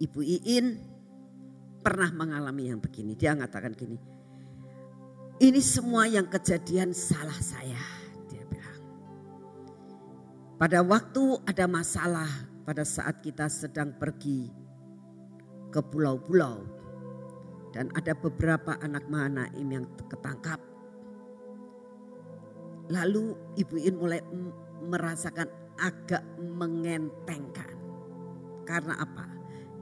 [0.00, 0.80] Ibu Iin
[1.84, 3.12] pernah mengalami yang begini.
[3.12, 4.00] Dia mengatakan gini,
[5.44, 7.84] ini semua yang kejadian salah saya.
[8.32, 8.80] Dia bilang.
[10.56, 12.32] Pada waktu ada masalah
[12.64, 14.48] pada saat kita sedang pergi
[15.68, 16.64] ke pulau-pulau.
[17.68, 20.56] Dan ada beberapa anak Mahanaim yang ketangkap
[22.88, 24.20] Lalu Ibu In mulai
[24.80, 27.72] merasakan agak mengentengkan.
[28.66, 29.24] Karena apa?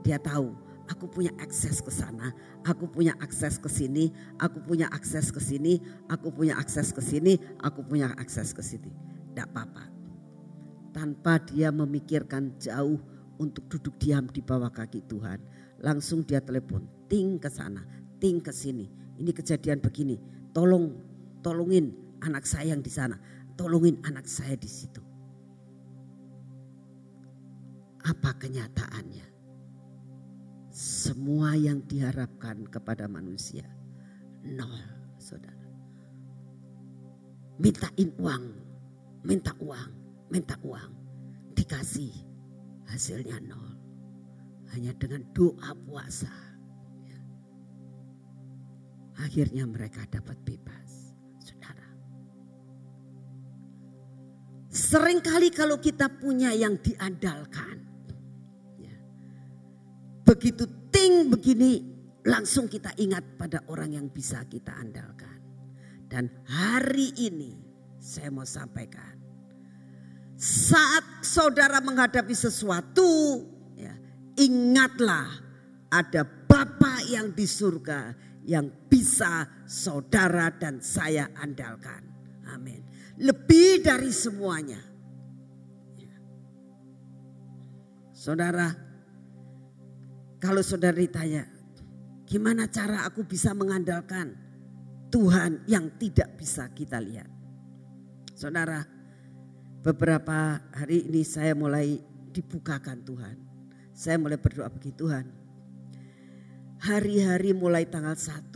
[0.06, 0.54] Dia tahu
[0.87, 2.30] aku punya akses ke sana,
[2.62, 7.38] aku punya akses ke sini, aku punya akses ke sini, aku punya akses ke sini,
[7.62, 8.90] aku punya akses ke sini.
[9.32, 9.85] Tidak apa-apa.
[10.94, 12.96] Tanpa dia memikirkan jauh
[13.37, 15.42] untuk duduk diam di bawah kaki Tuhan.
[15.85, 17.85] Langsung dia telepon, ting ke sana,
[18.16, 18.88] ting ke sini.
[19.20, 20.16] Ini kejadian begini,
[20.56, 20.96] tolong,
[21.44, 21.92] tolongin
[22.24, 23.20] anak saya yang di sana.
[23.56, 25.05] Tolongin anak saya di situ.
[28.06, 29.26] Apa kenyataannya?
[30.70, 33.66] Semua yang diharapkan kepada manusia
[34.46, 34.78] nol,
[35.18, 35.66] saudara.
[37.58, 38.44] Mintain uang,
[39.26, 39.90] minta uang,
[40.30, 40.92] minta uang,
[41.58, 42.12] dikasih
[42.86, 43.74] hasilnya nol.
[44.70, 46.30] Hanya dengan doa puasa.
[49.16, 50.86] Akhirnya mereka dapat bebas.
[54.76, 57.86] Seringkali kalau kita punya yang diandalkan.
[60.26, 61.86] Ya, begitu ting begini
[62.26, 65.38] langsung kita ingat pada orang yang bisa kita andalkan.
[66.10, 67.54] Dan hari ini
[68.02, 69.14] saya mau sampaikan.
[70.36, 73.42] Saat saudara menghadapi sesuatu,
[73.78, 73.94] ya,
[74.34, 75.30] ingatlah
[75.94, 78.12] ada Bapa yang di surga
[78.46, 82.02] yang bisa saudara dan saya andalkan.
[82.50, 82.86] Amin
[83.20, 84.80] lebih dari semuanya.
[88.12, 88.72] Saudara,
[90.37, 91.49] kalau saudara ditanya,
[92.29, 94.37] gimana cara aku bisa mengandalkan
[95.09, 97.31] Tuhan yang tidak bisa kita lihat?
[98.37, 98.85] Saudara,
[99.81, 101.96] beberapa hari ini saya mulai
[102.37, 103.37] dibukakan Tuhan.
[103.96, 105.25] Saya mulai berdoa begitu Tuhan.
[106.85, 108.53] Hari-hari mulai tanggal 1.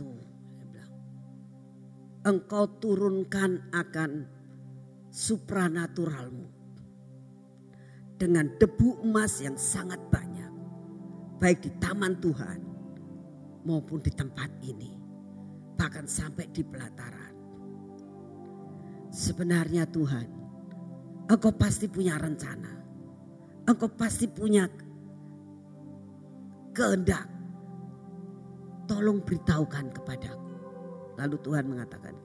[2.21, 4.29] Engkau turunkan akan
[5.09, 6.45] supranaturalmu.
[8.21, 10.30] Dengan debu emas yang sangat banyak.
[11.41, 12.59] Baik di taman Tuhan
[13.65, 14.93] maupun di tempat ini.
[15.73, 17.33] Bahkan sampai di pelataran.
[19.09, 20.27] Sebenarnya Tuhan,
[21.25, 22.69] Engkau pasti punya rencana.
[23.65, 24.69] Engkau pasti punya
[26.77, 27.25] kehendak.
[28.85, 30.51] Tolong beritahukan kepadaku.
[31.17, 32.15] Lalu Tuhan mengatakan,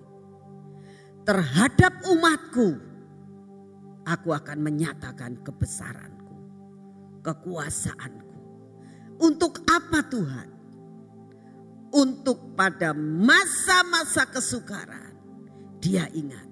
[1.24, 2.68] terhadap umatku,
[4.04, 6.36] aku akan menyatakan kebesaranku,
[7.24, 8.25] kekuasaanku.
[9.16, 10.48] Untuk apa Tuhan?
[11.96, 15.16] Untuk pada masa-masa kesukaran,
[15.80, 16.44] dia ingat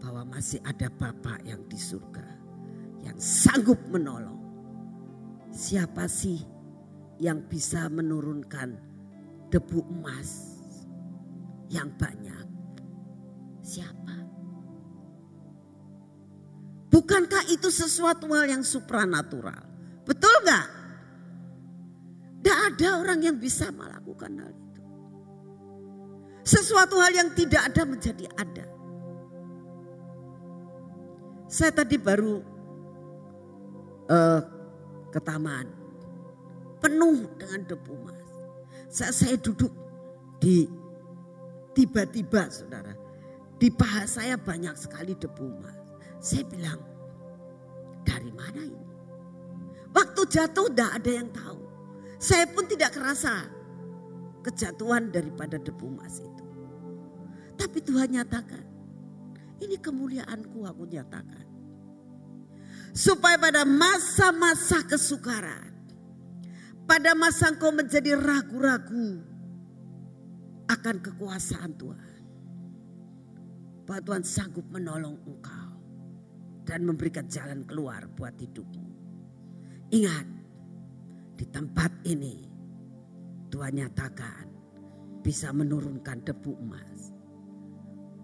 [0.00, 2.26] bahwa masih ada Bapa yang di surga
[3.04, 4.40] yang sanggup menolong.
[5.50, 6.40] Siapa sih
[7.20, 8.74] yang bisa menurunkan
[9.52, 10.58] debu emas
[11.68, 12.46] yang banyak
[13.60, 14.16] siapa?
[16.90, 19.62] Bukankah itu sesuatu hal yang supranatural?
[20.02, 20.79] Betul gak?
[22.70, 24.82] Ada orang yang bisa melakukan hal itu.
[26.46, 28.66] Sesuatu hal yang tidak ada menjadi ada.
[31.50, 32.38] Saya tadi baru
[34.06, 34.40] uh,
[35.10, 35.66] ke taman.
[36.78, 38.22] Penuh dengan debu mas.
[38.86, 39.74] Saya, saya duduk
[40.38, 40.70] di
[41.74, 42.94] tiba-tiba saudara
[43.60, 45.76] di paha saya banyak sekali debu mas.
[46.22, 46.80] Saya bilang,
[48.06, 48.88] dari mana ini?
[49.90, 51.59] Waktu jatuh tidak ada yang tahu.
[52.20, 53.48] Saya pun tidak kerasa
[54.44, 56.46] kejatuhan daripada debu mas itu.
[57.56, 58.64] Tapi Tuhan nyatakan,
[59.64, 61.48] ini kemuliaanku aku nyatakan.
[62.92, 65.72] Supaya pada masa-masa kesukaran,
[66.84, 69.22] pada masa engkau menjadi ragu-ragu
[70.68, 72.20] akan kekuasaan Tuhan
[73.88, 75.70] bahwa Tuhan sanggup menolong engkau.
[76.70, 78.86] dan memberikan jalan keluar buat hidupmu.
[79.90, 80.22] Ingat,
[81.40, 82.36] di tempat ini
[83.48, 84.44] Tuhan nyatakan
[85.24, 87.16] bisa menurunkan debu emas.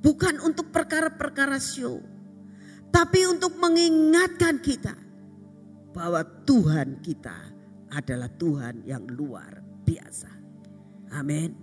[0.05, 1.97] Bukan untuk perkara-perkara show,
[2.93, 4.93] tapi untuk mengingatkan kita
[5.97, 7.57] bahwa Tuhan kita
[7.97, 10.31] adalah Tuhan yang luar biasa.
[11.17, 11.57] Amin.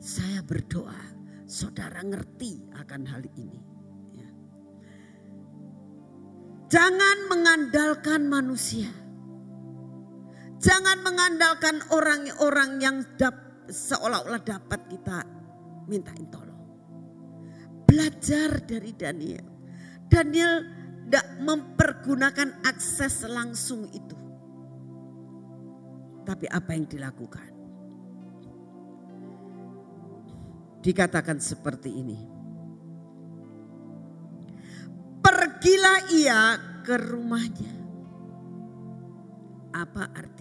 [0.00, 1.04] Saya berdoa,
[1.44, 3.60] saudara ngerti akan hal ini.
[4.16, 4.28] Ya.
[6.72, 8.99] Jangan mengandalkan manusia.
[10.60, 15.24] Jangan mengandalkan orang-orang yang dap, seolah-olah dapat kita
[15.88, 16.60] mintain tolong.
[17.88, 19.46] Belajar dari Daniel.
[20.04, 20.60] Daniel
[21.08, 24.14] tidak mempergunakan akses langsung itu.
[26.28, 27.50] Tapi apa yang dilakukan?
[30.84, 32.18] Dikatakan seperti ini.
[35.24, 36.40] Pergilah ia
[36.84, 37.74] ke rumahnya.
[39.74, 40.39] Apa artinya?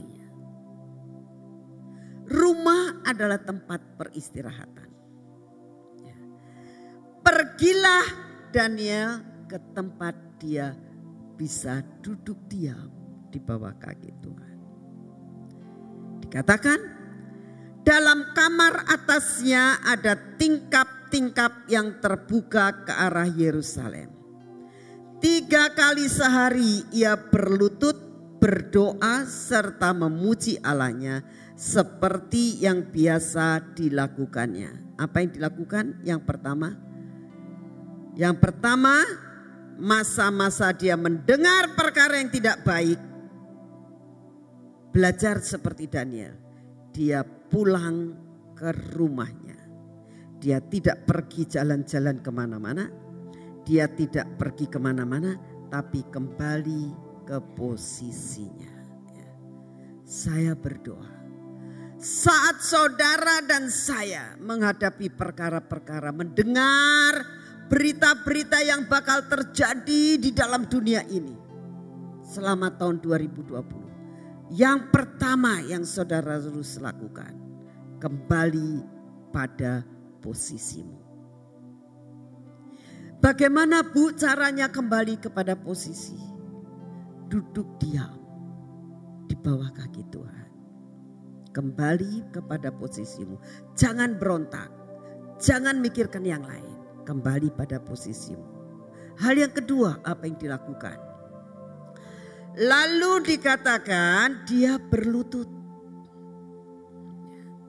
[3.06, 4.89] Adalah tempat peristirahatan.
[6.04, 6.18] Ya.
[7.24, 8.06] Pergilah
[8.50, 10.74] Daniel ke tempat dia
[11.39, 12.91] bisa duduk diam
[13.30, 14.56] di bawah kaki Tuhan.
[16.26, 16.80] Dikatakan
[17.86, 24.12] dalam kamar atasnya ada tingkap-tingkap yang terbuka ke arah Yerusalem.
[25.20, 28.09] Tiga kali sehari ia berlutut
[28.40, 31.22] berdoa serta memuji Allahnya
[31.60, 34.96] seperti yang biasa dilakukannya.
[34.96, 35.86] Apa yang dilakukan?
[36.08, 36.76] Yang pertama,
[38.16, 39.04] yang pertama
[39.80, 43.00] masa-masa dia mendengar perkara yang tidak baik,
[44.96, 46.36] belajar seperti Daniel.
[46.96, 48.16] Dia pulang
[48.56, 49.60] ke rumahnya.
[50.40, 52.88] Dia tidak pergi jalan-jalan ke mana-mana.
[53.68, 55.36] Dia tidak pergi ke mana-mana,
[55.68, 58.73] tapi kembali ke posisinya.
[59.13, 59.30] Ya.
[60.01, 61.21] Saya berdoa.
[62.01, 67.21] Saat saudara dan saya menghadapi perkara-perkara, mendengar
[67.69, 71.38] berita-berita yang bakal terjadi di dalam dunia ini
[72.25, 73.89] selama tahun 2020
[74.49, 77.38] yang pertama yang saudara harus lakukan,
[78.01, 78.82] kembali
[79.30, 79.86] pada
[80.25, 80.97] posisimu.
[83.21, 86.28] Bagaimana Bu caranya kembali kepada posisi?
[87.30, 88.17] Duduk diam
[89.30, 90.49] di bawah kaki Tuhan.
[91.53, 93.38] Kembali kepada posisimu.
[93.77, 94.73] Jangan berontak.
[95.38, 96.73] Jangan mikirkan yang lain.
[97.05, 98.41] Kembali pada posisimu.
[99.21, 100.97] Hal yang kedua apa yang dilakukan?
[102.57, 105.45] Lalu dikatakan dia berlutut.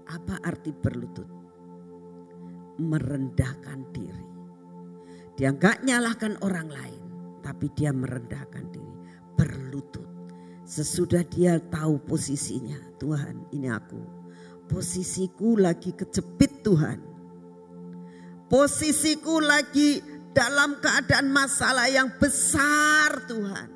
[0.09, 1.29] Apa arti berlutut?
[2.81, 4.29] Merendahkan diri.
[5.37, 7.03] Dia nggak nyalahkan orang lain,
[7.45, 9.00] tapi dia merendahkan diri.
[10.71, 13.99] Sesudah dia tahu posisinya, Tuhan ini aku.
[14.71, 17.03] Posisiku lagi kejepit Tuhan.
[18.47, 19.99] Posisiku lagi
[20.31, 23.69] dalam keadaan masalah yang besar Tuhan.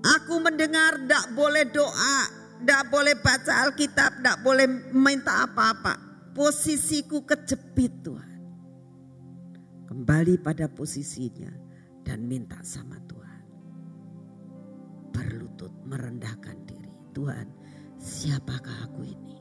[0.00, 2.18] Aku mendengar tidak boleh doa,
[2.64, 4.64] tidak boleh baca Alkitab, tidak boleh
[4.96, 6.00] minta apa-apa.
[6.32, 8.32] Posisiku kejepit Tuhan.
[9.92, 11.52] Kembali pada posisinya
[12.00, 13.23] dan minta sama Tuhan.
[15.64, 16.92] Berlutut merendahkan diri.
[17.16, 17.48] Tuhan
[17.96, 19.34] siapakah aku ini?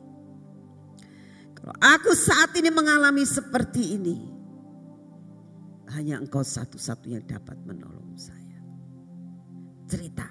[1.52, 4.18] Kalau aku saat ini mengalami seperti ini.
[5.92, 8.56] Hanya engkau satu-satunya dapat menolong saya.
[9.84, 10.26] Cerita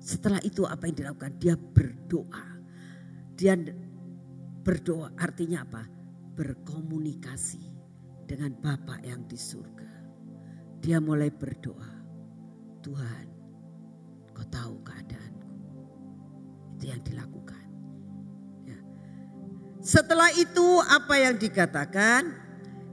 [0.00, 1.36] setelah itu apa yang dilakukan?
[1.36, 2.46] Dia berdoa.
[3.36, 3.60] Dia
[4.64, 5.84] berdoa artinya apa?
[6.32, 7.60] Berkomunikasi
[8.24, 9.90] dengan Bapa yang di surga.
[10.80, 11.92] Dia mulai berdoa.
[12.82, 13.35] Tuhan,
[14.36, 15.48] kau tahu keadaanku.
[16.76, 17.64] Itu yang dilakukan.
[18.68, 18.78] Ya.
[19.80, 22.44] Setelah itu apa yang dikatakan?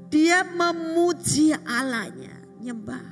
[0.07, 2.31] Dia memuji Allahnya,
[2.63, 3.11] nyembah.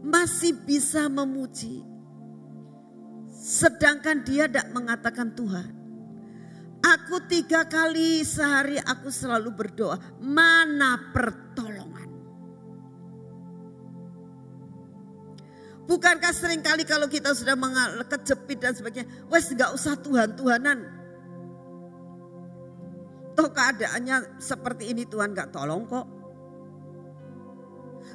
[0.00, 1.92] Masih bisa memuji
[3.42, 5.66] Sedangkan dia tidak mengatakan Tuhan.
[6.78, 9.98] Aku tiga kali sehari aku selalu berdoa.
[10.22, 11.71] Mana pertolongan?
[15.92, 17.52] Bukankah sering kali kalau kita sudah
[18.08, 19.12] kejepit dan sebagainya.
[19.28, 20.88] Wes gak usah Tuhan-Tuhanan.
[23.36, 26.08] Toh keadaannya seperti ini Tuhan gak tolong kok.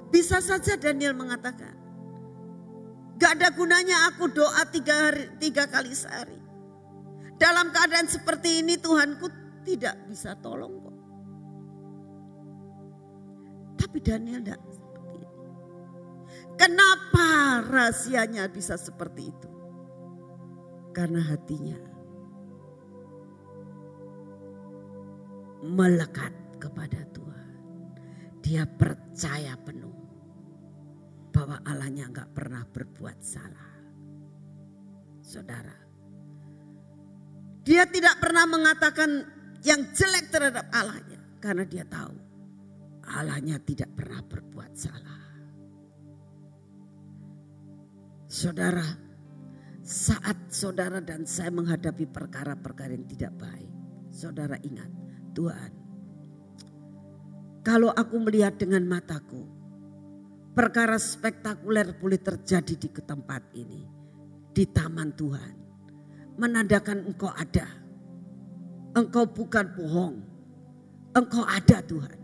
[0.09, 1.78] Bisa saja Daniel mengatakan.
[3.21, 6.41] Gak ada gunanya aku doa tiga, hari, tiga kali sehari.
[7.38, 9.30] Dalam keadaan seperti ini Tuhanku
[9.61, 10.97] tidak bisa tolong kok.
[13.86, 14.76] Tapi Daniel tidak.
[16.58, 19.49] Kenapa rahasianya bisa seperti itu?
[20.91, 21.78] Karena hatinya
[25.62, 27.49] melekat kepada Tuhan.
[28.41, 29.93] Dia percaya penuh
[31.30, 33.72] bahwa Allahnya nggak pernah berbuat salah.
[35.22, 35.76] Saudara,
[37.68, 39.28] dia tidak pernah mengatakan
[39.62, 42.16] yang jelek terhadap Allahnya karena dia tahu
[43.08, 45.26] Allahnya tidak pernah berbuat salah.
[48.38, 48.86] Saudara,
[49.82, 53.74] saat saudara dan saya menghadapi perkara-perkara yang tidak baik,
[54.14, 54.94] saudara ingat,
[55.34, 55.74] Tuhan,
[57.66, 59.42] kalau aku melihat dengan mataku,
[60.54, 63.90] perkara spektakuler boleh terjadi di tempat ini,
[64.54, 65.54] di taman Tuhan,
[66.38, 67.66] menandakan Engkau ada,
[68.94, 70.16] Engkau bukan bohong,
[71.18, 72.22] Engkau ada Tuhan,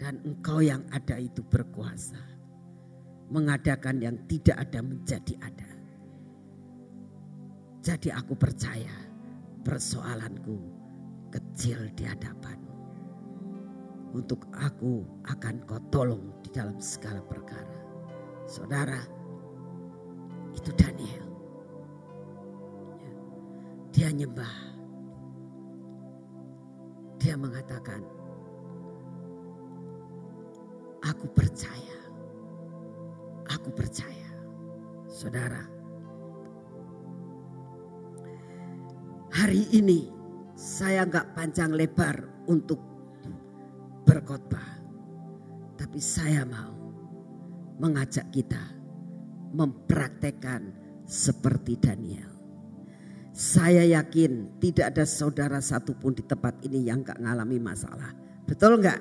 [0.00, 2.31] dan Engkau yang ada itu berkuasa
[3.32, 5.70] mengadakan yang tidak ada menjadi ada.
[7.80, 8.92] Jadi aku percaya
[9.64, 10.60] persoalanku
[11.32, 12.76] kecil di hadapanmu.
[14.12, 17.80] Untuk aku akan kau tolong di dalam segala perkara.
[18.44, 19.00] Saudara,
[20.52, 21.26] itu Daniel.
[23.00, 23.12] Ya.
[23.88, 24.56] Dia nyembah.
[27.16, 28.04] Dia mengatakan,
[31.00, 32.01] aku percaya
[33.52, 34.32] Aku percaya,
[35.12, 35.60] saudara.
[39.32, 40.08] Hari ini
[40.56, 42.80] saya nggak panjang lebar untuk
[44.08, 44.80] berkhotbah,
[45.76, 46.72] tapi saya mau
[47.76, 48.60] mengajak kita
[49.52, 50.72] mempraktekkan
[51.04, 52.32] seperti Daniel.
[53.32, 58.12] Saya yakin tidak ada saudara satupun di tempat ini yang gak ngalami masalah.
[58.44, 59.00] Betul nggak?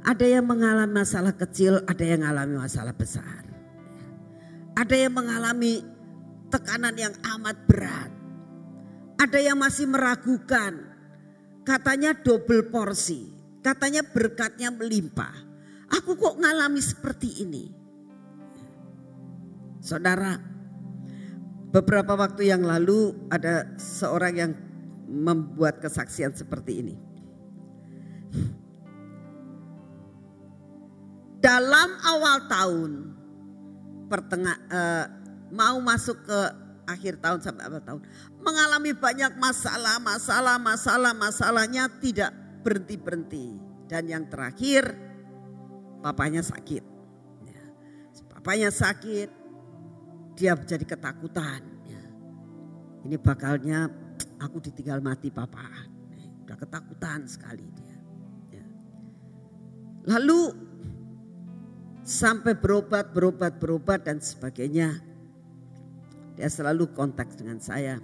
[0.00, 3.44] Ada yang mengalami masalah kecil, ada yang mengalami masalah besar.
[4.72, 5.84] Ada yang mengalami
[6.48, 8.10] tekanan yang amat berat.
[9.20, 10.88] Ada yang masih meragukan.
[11.68, 13.28] Katanya double porsi.
[13.60, 15.36] Katanya berkatnya melimpah.
[15.92, 17.68] Aku kok ngalami seperti ini?
[19.84, 20.40] Saudara,
[21.68, 24.52] beberapa waktu yang lalu ada seorang yang
[25.10, 27.09] membuat kesaksian seperti ini.
[31.50, 32.90] Dalam awal tahun
[34.06, 35.06] pertengah uh,
[35.50, 36.40] mau masuk ke
[36.86, 38.06] akhir tahun sampai awal tahun
[38.38, 42.30] mengalami banyak masalah, masalah, masalah, masalahnya tidak
[42.62, 43.46] berhenti berhenti
[43.90, 44.94] dan yang terakhir
[46.06, 46.86] papanya sakit.
[47.42, 47.62] Ya.
[48.30, 49.28] Papanya sakit,
[50.38, 51.66] dia jadi ketakutan.
[51.90, 52.04] Ya.
[53.10, 53.90] Ini bakalnya
[54.38, 55.66] aku ditinggal mati papa.
[56.46, 57.98] Udah ketakutan sekali dia.
[58.54, 58.66] Ya.
[60.14, 60.69] Lalu
[62.04, 65.00] sampai berobat, berobat, berobat dan sebagainya.
[66.36, 68.00] Dia selalu kontak dengan saya.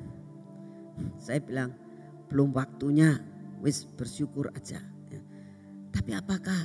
[1.16, 1.72] Saya bilang
[2.28, 3.16] belum waktunya,
[3.64, 4.80] wis bersyukur aja.
[5.08, 5.20] Ya.
[5.92, 6.60] Tapi apakah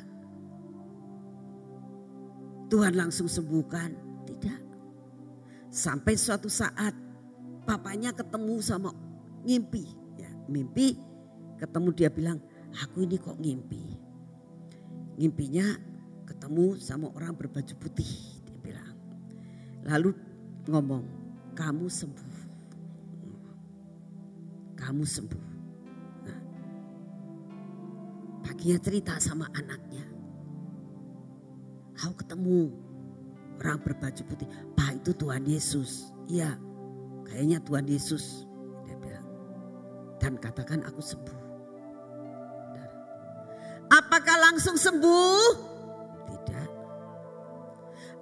[2.72, 3.96] Tuhan langsung sembuhkan?
[4.28, 4.60] Tidak.
[5.72, 6.96] Sampai suatu saat
[7.64, 8.92] papanya ketemu sama
[9.48, 9.86] ngimpi.
[10.20, 11.00] Ya, mimpi
[11.60, 12.40] ketemu dia bilang,
[12.80, 14.00] aku ini kok ngimpi.
[15.20, 15.91] Ngimpinya
[16.52, 18.12] ketemu sama orang berbaju putih.
[18.44, 18.92] Dia bilang.
[19.88, 20.12] Lalu
[20.68, 21.08] ngomong,
[21.56, 22.36] kamu sembuh.
[24.76, 25.46] Kamu sembuh.
[26.28, 26.40] Nah,
[28.44, 30.04] paginya cerita sama anaknya.
[32.04, 32.68] Aku ketemu
[33.64, 34.52] orang berbaju putih.
[34.76, 36.12] Pak itu Tuhan Yesus.
[36.28, 36.60] Iya,
[37.32, 38.44] kayaknya Tuhan Yesus.
[38.84, 39.28] Dia bilang.
[40.20, 41.40] Dan katakan aku sembuh.
[43.88, 45.71] Apakah langsung sembuh?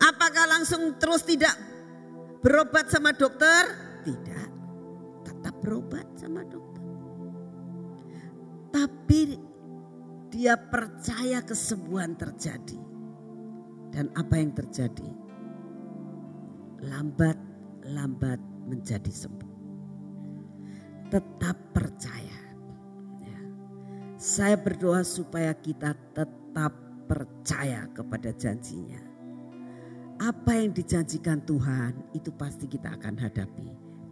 [0.09, 1.53] Apakah langsung terus tidak
[2.41, 3.69] berobat sama dokter?
[4.01, 4.49] Tidak.
[5.21, 6.81] Tetap berobat sama dokter.
[8.73, 9.37] Tapi
[10.33, 12.81] dia percaya kesembuhan terjadi.
[13.93, 15.09] Dan apa yang terjadi?
[16.89, 19.53] Lambat-lambat menjadi sembuh.
[21.13, 22.41] Tetap percaya.
[23.21, 23.41] Ya.
[24.17, 26.73] Saya berdoa supaya kita tetap
[27.05, 29.08] percaya kepada janjinya
[30.19, 33.69] apa yang dijanjikan Tuhan itu pasti kita akan hadapi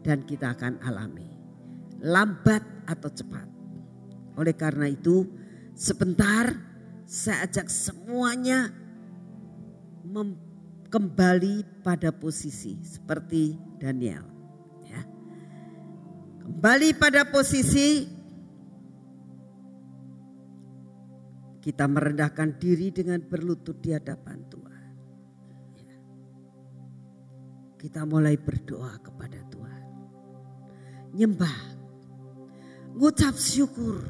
[0.07, 1.27] dan kita akan alami.
[1.99, 3.47] Lambat atau cepat.
[4.39, 5.27] Oleh karena itu
[5.75, 6.55] sebentar
[7.03, 8.71] saya ajak semuanya
[10.87, 14.23] kembali pada posisi seperti Daniel.
[14.87, 15.03] Ya.
[16.47, 18.07] Kembali pada posisi
[21.59, 24.66] kita merendahkan diri dengan berlutut di hadapan Tuhan.
[27.77, 29.83] Kita mulai berdoa kepada Tuhan.
[31.13, 31.59] Nyembah.
[32.97, 34.01] Ngucap syukur.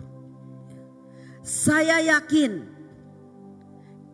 [1.44, 2.64] Saya yakin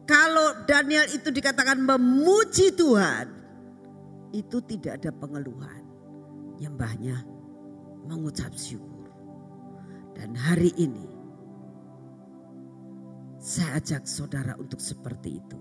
[0.04, 3.30] kalau Daniel itu dikatakan memuji Tuhan.
[4.34, 5.84] Itu tidak ada pengeluhan.
[6.58, 7.22] Nyembahnya
[8.10, 9.10] mengucap syukur.
[10.14, 11.10] Dan hari ini
[13.42, 15.60] saya ajak saudara untuk seperti itu.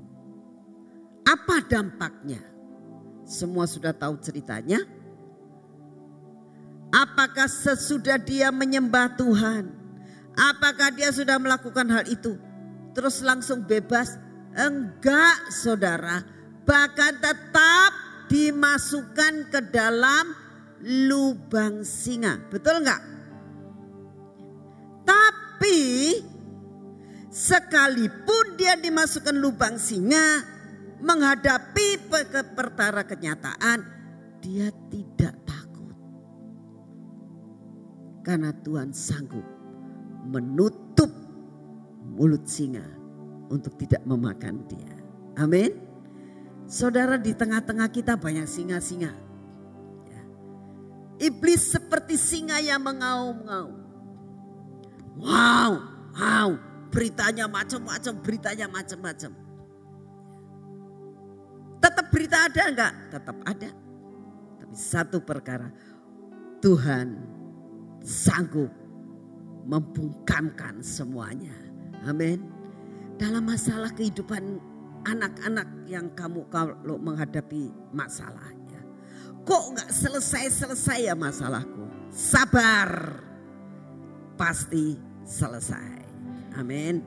[1.25, 2.52] Apa dampaknya?
[3.23, 4.83] Semua sudah tahu ceritanya.
[6.93, 9.73] Apakah sesudah dia menyembah Tuhan?
[10.37, 12.37] Apakah dia sudah melakukan hal itu?
[12.93, 14.21] Terus langsung bebas?
[14.53, 16.21] Enggak saudara.
[16.69, 17.91] Bahkan tetap
[18.29, 20.37] dimasukkan ke dalam
[20.85, 22.37] lubang singa.
[22.53, 23.01] Betul enggak?
[25.09, 25.81] Tapi
[27.33, 30.45] Sekalipun dia dimasukkan lubang singa,
[31.73, 33.79] menghadapi perkara kenyataan,
[34.45, 35.97] dia tidak takut.
[38.23, 39.45] Karena Tuhan sanggup
[40.29, 41.11] menutup
[42.15, 42.85] mulut singa
[43.51, 44.95] untuk tidak memakan dia.
[45.41, 45.73] Amin.
[46.69, 49.13] Saudara di tengah-tengah kita banyak singa-singa.
[50.07, 50.23] Ya.
[51.29, 53.83] Iblis seperti singa yang mengaum-ngaum.
[55.13, 55.73] Wow,
[56.17, 56.49] wow,
[56.89, 59.42] beritanya macam-macam, beritanya macam-macam.
[61.83, 62.93] Tetap berita ada enggak?
[63.11, 63.71] Tetap ada.
[64.63, 65.67] Tapi satu perkara,
[66.63, 67.19] Tuhan
[68.07, 68.71] sanggup
[69.67, 71.55] membungkamkan semuanya.
[72.07, 72.43] Amin.
[73.19, 74.63] Dalam masalah kehidupan
[75.03, 78.79] anak-anak yang kamu kalau menghadapi masalahnya.
[79.43, 81.91] Kok enggak selesai-selesai ya masalahku?
[82.15, 83.19] Sabar.
[84.39, 86.03] Pasti selesai.
[86.59, 87.03] Amin.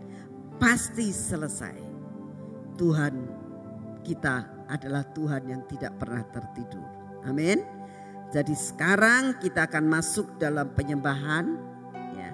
[0.59, 1.79] Pasti selesai.
[2.75, 3.15] Tuhan
[4.03, 6.85] kita adalah Tuhan yang tidak pernah tertidur.
[7.25, 7.61] Amin.
[8.33, 11.55] Jadi sekarang kita akan masuk dalam penyembahan.
[12.17, 12.29] Ya.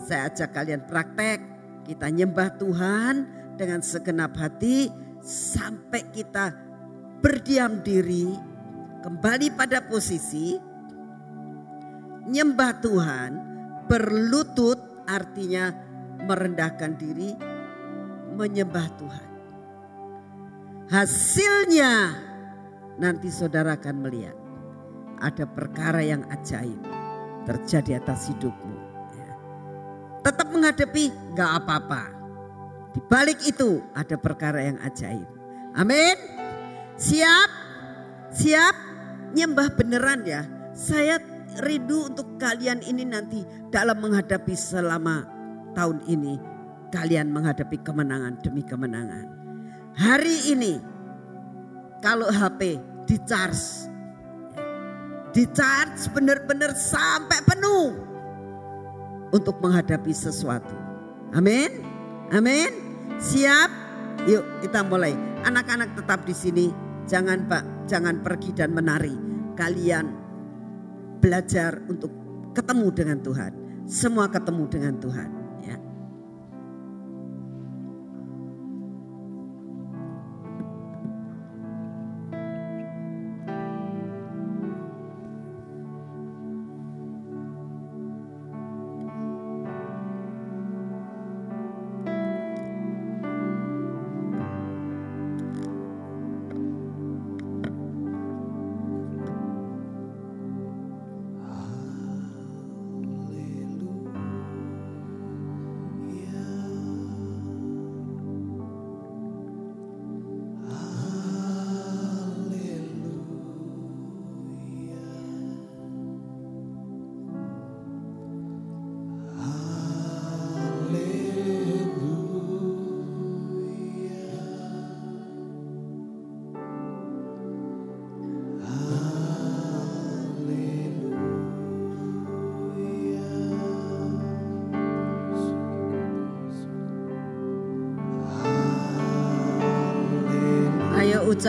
[0.00, 1.40] Saya ajak kalian praktek.
[1.84, 3.14] Kita nyembah Tuhan
[3.56, 4.92] dengan segenap hati
[5.24, 6.54] sampai kita
[7.20, 8.30] berdiam diri
[9.00, 10.70] kembali pada posisi
[12.30, 13.30] nyembah Tuhan
[13.90, 14.78] berlutut
[15.10, 15.74] artinya
[16.22, 17.34] merendahkan diri,
[18.38, 19.29] menyembah Tuhan.
[20.90, 22.18] Hasilnya
[22.98, 24.34] nanti saudara akan melihat
[25.22, 26.82] ada perkara yang ajaib
[27.46, 28.74] terjadi atas hidupmu.
[29.14, 29.30] Ya.
[30.26, 32.10] Tetap menghadapi gak apa-apa.
[32.90, 35.30] Di balik itu ada perkara yang ajaib.
[35.78, 36.18] Amin.
[36.98, 37.50] Siap?
[38.34, 38.74] Siap?
[39.38, 40.42] Nyembah beneran ya.
[40.74, 41.22] Saya
[41.62, 45.22] rindu untuk kalian ini nanti dalam menghadapi selama
[45.78, 46.34] tahun ini
[46.90, 49.39] kalian menghadapi kemenangan demi kemenangan.
[50.00, 50.80] Hari ini
[52.00, 53.84] kalau HP di charge,
[55.36, 58.00] di charge benar-benar sampai penuh
[59.36, 60.72] untuk menghadapi sesuatu.
[61.36, 61.84] Amin,
[62.32, 62.72] amin.
[63.20, 63.68] Siap?
[64.24, 65.12] Yuk kita mulai.
[65.44, 66.72] Anak-anak tetap di sini.
[67.04, 69.12] Jangan pak, jangan pergi dan menari.
[69.52, 70.16] Kalian
[71.20, 72.08] belajar untuk
[72.56, 73.52] ketemu dengan Tuhan.
[73.84, 75.39] Semua ketemu dengan Tuhan.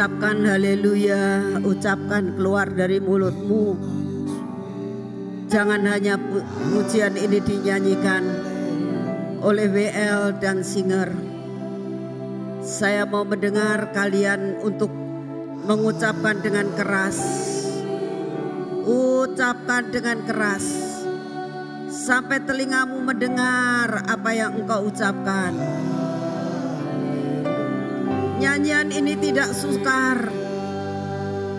[0.01, 3.77] Ucapkan haleluya, ucapkan keluar dari mulutmu.
[5.45, 6.17] Jangan hanya
[6.73, 8.25] pujian ini dinyanyikan
[9.45, 11.05] oleh WL dan singer.
[12.65, 14.89] Saya mau mendengar kalian untuk
[15.69, 17.21] mengucapkan dengan keras.
[18.81, 20.65] Ucapkan dengan keras.
[21.93, 25.53] Sampai telingamu mendengar apa yang engkau ucapkan.
[28.41, 30.17] Nyanyian ini tidak sukar.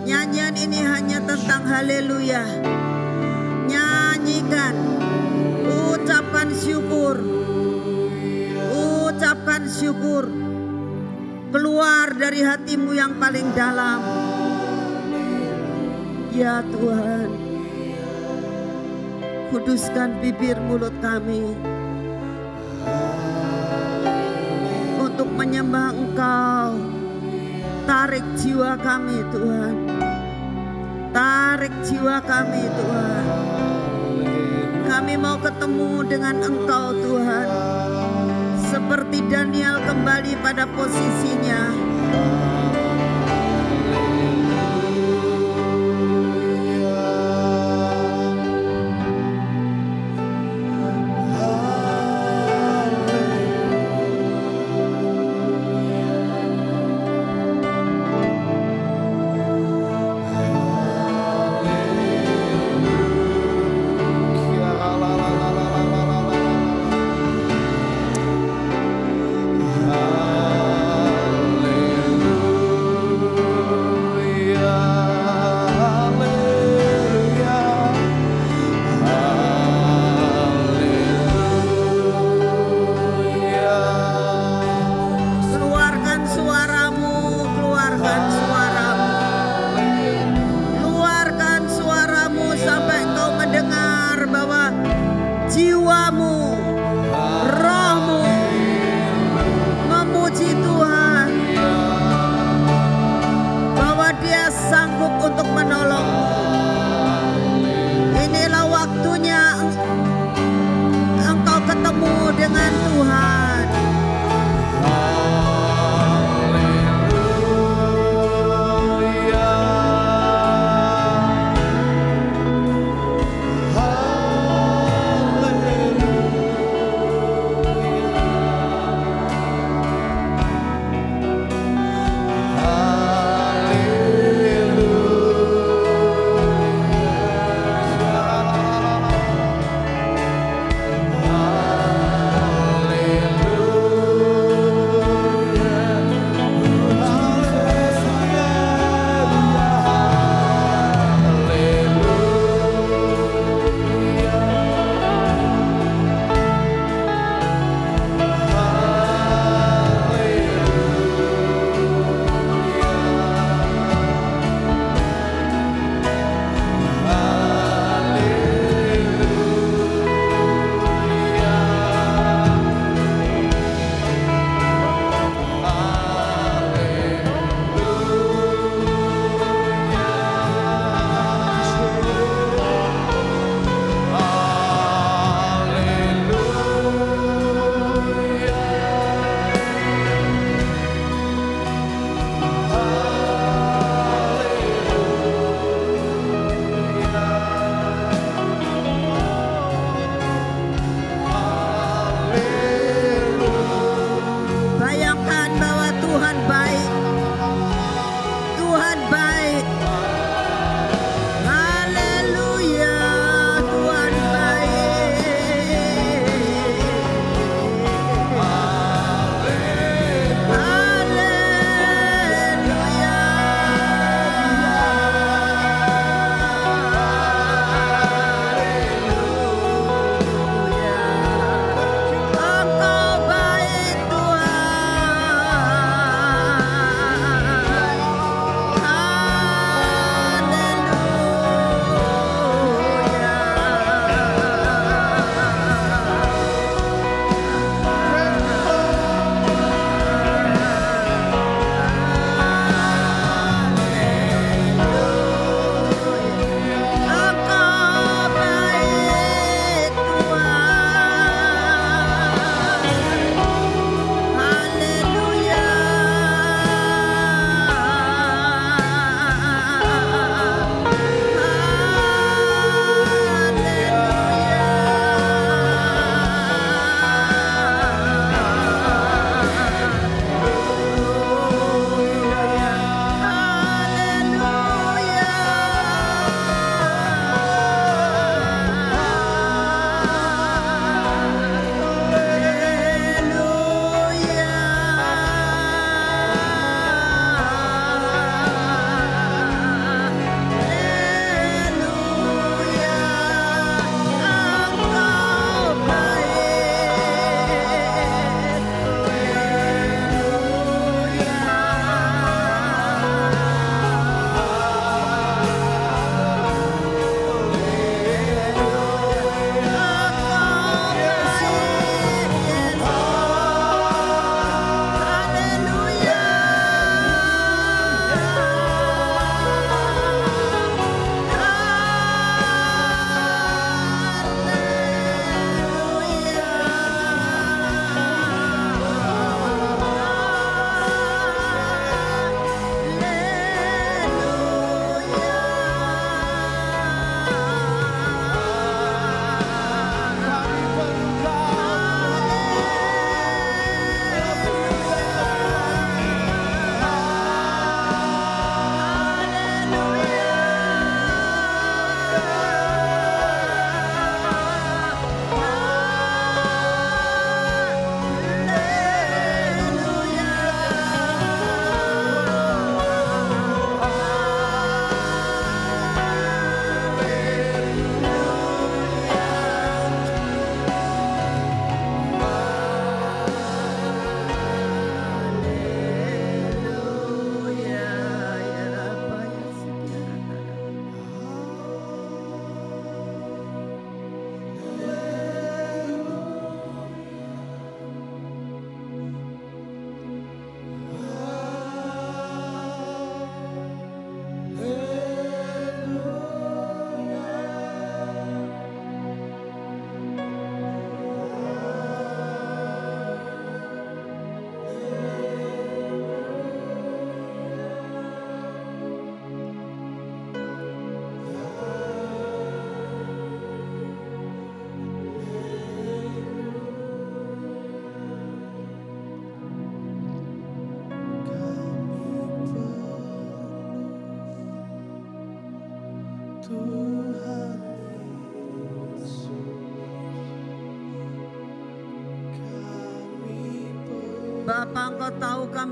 [0.03, 2.43] Nyanyian ini hanya tentang haleluya.
[3.71, 4.75] Nyanyikan,
[5.71, 7.23] ucapkan syukur,
[8.75, 10.27] ucapkan syukur.
[11.55, 14.03] Keluar dari hatimu yang paling dalam.
[16.35, 17.31] Ya Tuhan,
[19.55, 21.55] kuduskan bibir mulut kami
[28.03, 29.77] Tarik jiwa kami Tuhan.
[31.15, 33.27] Tarik jiwa kami Tuhan.
[34.91, 37.47] Kami mau ketemu dengan Engkau Tuhan.
[38.59, 41.71] Seperti Daniel kembali pada posisinya.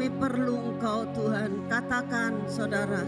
[0.01, 1.69] kami perlu Engkau Tuhan.
[1.69, 3.05] Katakan saudara,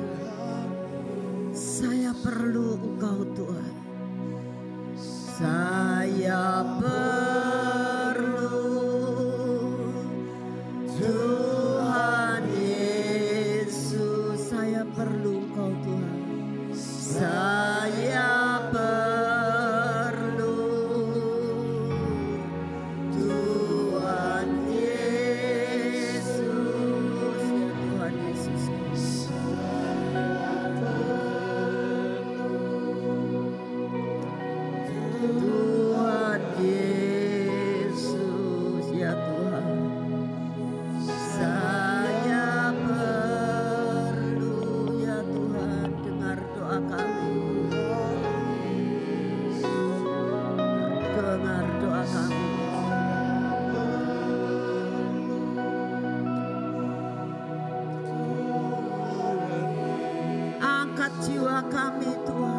[61.22, 62.51] jiwa kami Tuhan.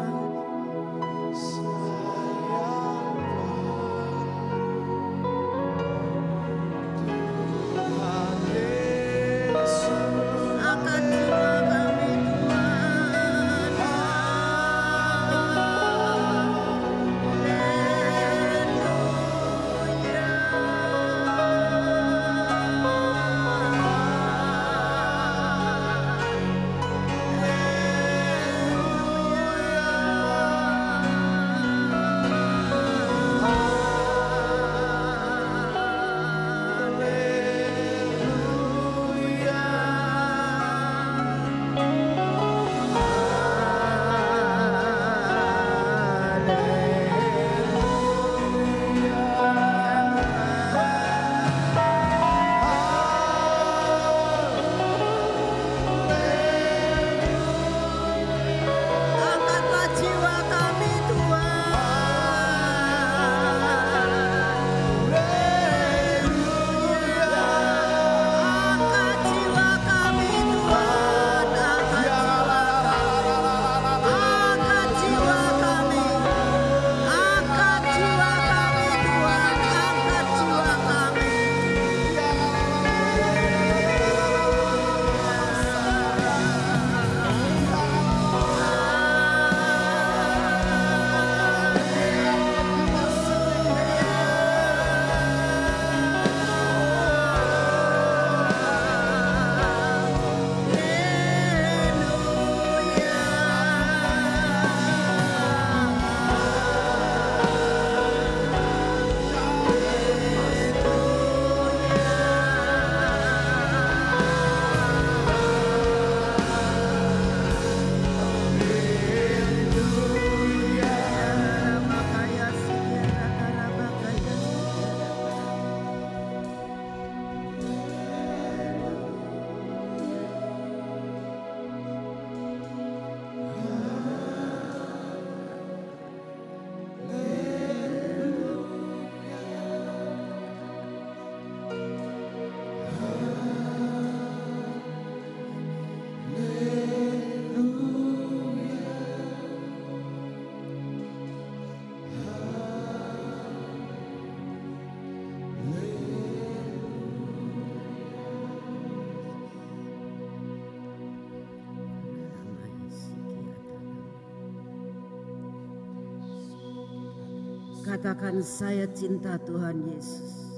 [168.04, 170.52] katakan saya cinta Tuhan Yesus.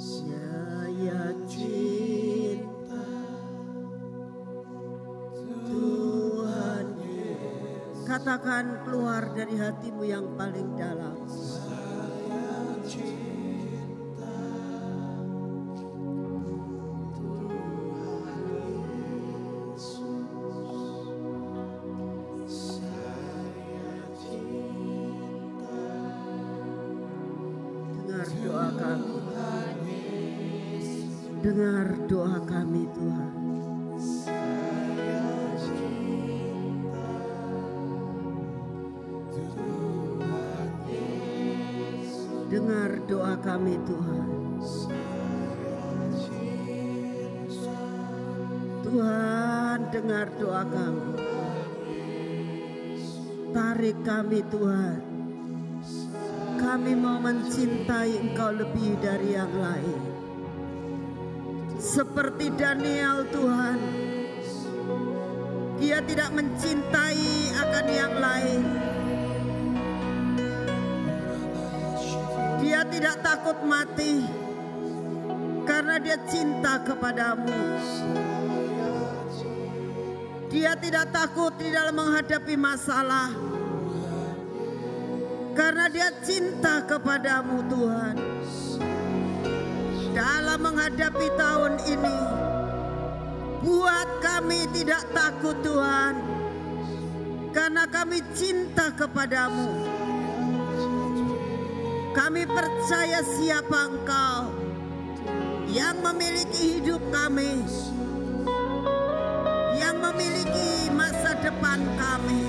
[0.00, 3.04] Saya cinta
[5.68, 8.00] Tuhan Yesus.
[8.08, 11.20] Katakan keluar dari hatimu yang paling dalam.
[43.84, 44.28] Tuhan.
[48.88, 51.12] Tuhan dengar doa kami.
[53.52, 55.00] Tarik kami Tuhan.
[56.58, 60.00] Kami mau mencintai Engkau lebih dari yang lain.
[61.76, 63.78] Seperti Daniel Tuhan.
[65.78, 68.87] Dia tidak mencintai akan yang lain
[72.88, 74.24] tidak takut mati
[75.68, 77.52] karena dia cinta kepadamu.
[80.48, 83.28] Dia tidak takut di dalam menghadapi masalah.
[85.52, 88.16] Karena dia cinta kepadamu Tuhan.
[90.16, 92.18] Dalam menghadapi tahun ini.
[93.60, 96.14] Buat kami tidak takut Tuhan.
[97.52, 99.87] Karena kami cinta kepadamu.
[102.18, 104.50] Kami percaya siapa engkau
[105.70, 107.62] yang memiliki hidup kami
[109.78, 112.42] yang memiliki masa depan kami.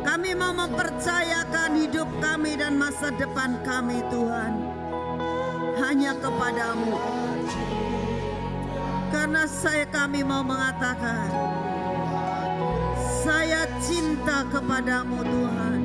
[0.00, 4.52] Kami mau mempercayakan hidup kami dan masa depan kami Tuhan.
[5.84, 6.96] Hanya kepadamu.
[9.12, 11.28] Karena saya kami mau mengatakan.
[13.20, 15.80] Saya cinta kepadamu Tuhan.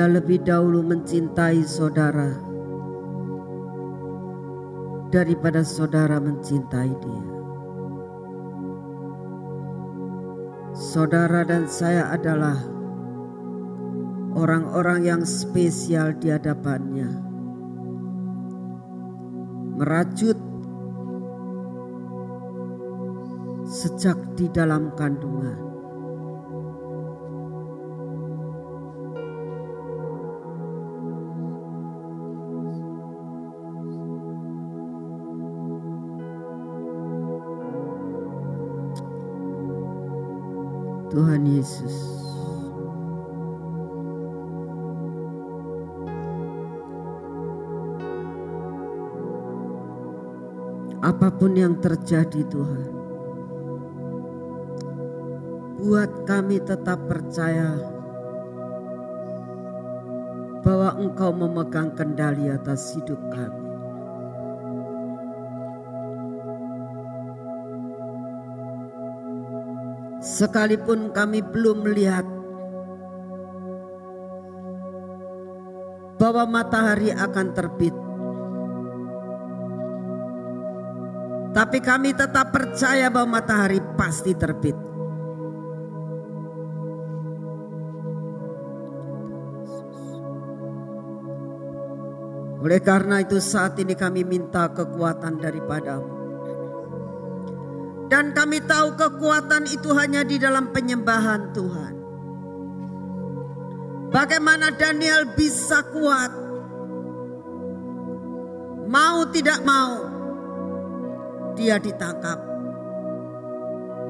[0.00, 2.32] Dia lebih dahulu mencintai saudara
[5.12, 7.24] daripada saudara mencintai dia.
[10.72, 12.56] Saudara dan saya adalah
[14.32, 17.20] orang-orang yang spesial di hadapannya.
[19.76, 20.40] Merajut
[23.68, 25.69] sejak di dalam kandungan.
[41.40, 41.96] Tuhan Yesus.
[51.00, 52.92] apa pun yang terjadi Tuhan.
[55.80, 57.80] Buat kami tetap percaya
[60.60, 63.59] bahwa Engkau memegang kendali atas hidup kami.
[70.40, 72.24] Sekalipun kami belum melihat
[76.16, 77.92] bahwa matahari akan terbit.
[81.52, 84.80] Tapi kami tetap percaya bahwa matahari pasti terbit.
[92.64, 96.19] Oleh karena itu saat ini kami minta kekuatan daripadamu.
[98.10, 101.94] Dan kami tahu kekuatan itu hanya di dalam penyembahan Tuhan.
[104.10, 106.34] Bagaimana Daniel bisa kuat?
[108.90, 110.10] Mau tidak mau,
[111.54, 112.42] dia ditangkap.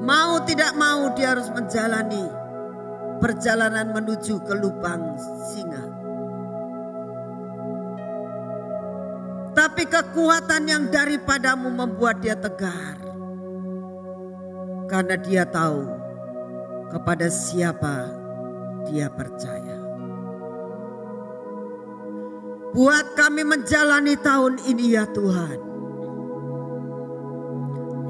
[0.01, 2.25] Mau tidak mau, dia harus menjalani
[3.21, 5.13] perjalanan menuju ke lubang
[5.45, 5.85] singa.
[9.53, 13.10] Tapi kekuatan yang daripadamu membuat dia tegar.
[14.91, 15.87] Karena dia tahu
[16.91, 18.11] kepada siapa
[18.91, 19.79] dia percaya.
[22.75, 25.59] Buat kami menjalani tahun ini ya Tuhan.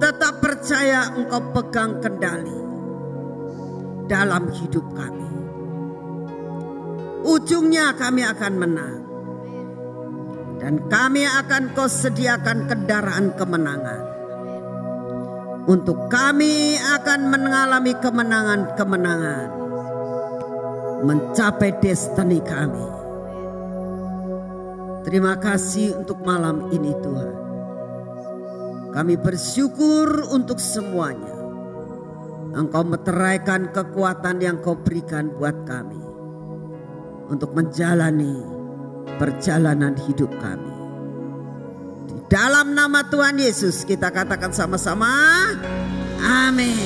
[0.01, 2.61] Tetap percaya engkau pegang kendali
[4.09, 5.29] dalam hidup kami.
[7.29, 8.97] Ujungnya kami akan menang.
[10.57, 14.10] Dan kami akan kau sediakan kendaraan kemenangan.
[15.71, 19.49] Untuk kami akan mengalami kemenangan-kemenangan.
[21.07, 23.01] Mencapai destiny kami
[25.01, 27.33] Terima kasih untuk malam ini Tuhan.
[28.93, 31.41] Kami bersyukur untuk semuanya.
[32.53, 35.97] Engkau meteraikan kekuatan yang kau berikan buat kami.
[37.33, 38.45] Untuk menjalani
[39.17, 40.70] perjalanan hidup kami.
[42.31, 45.11] Dalam nama Tuhan Yesus kita katakan sama-sama.
[46.23, 46.79] Amin.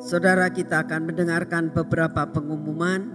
[0.00, 3.12] Saudara kita akan mendengarkan beberapa pengumuman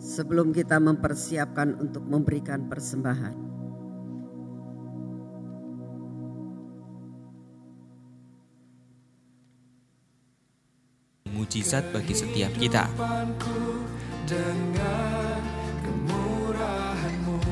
[0.00, 3.36] sebelum kita mempersiapkan untuk memberikan persembahan.
[11.36, 12.88] Mujizat bagi setiap kita.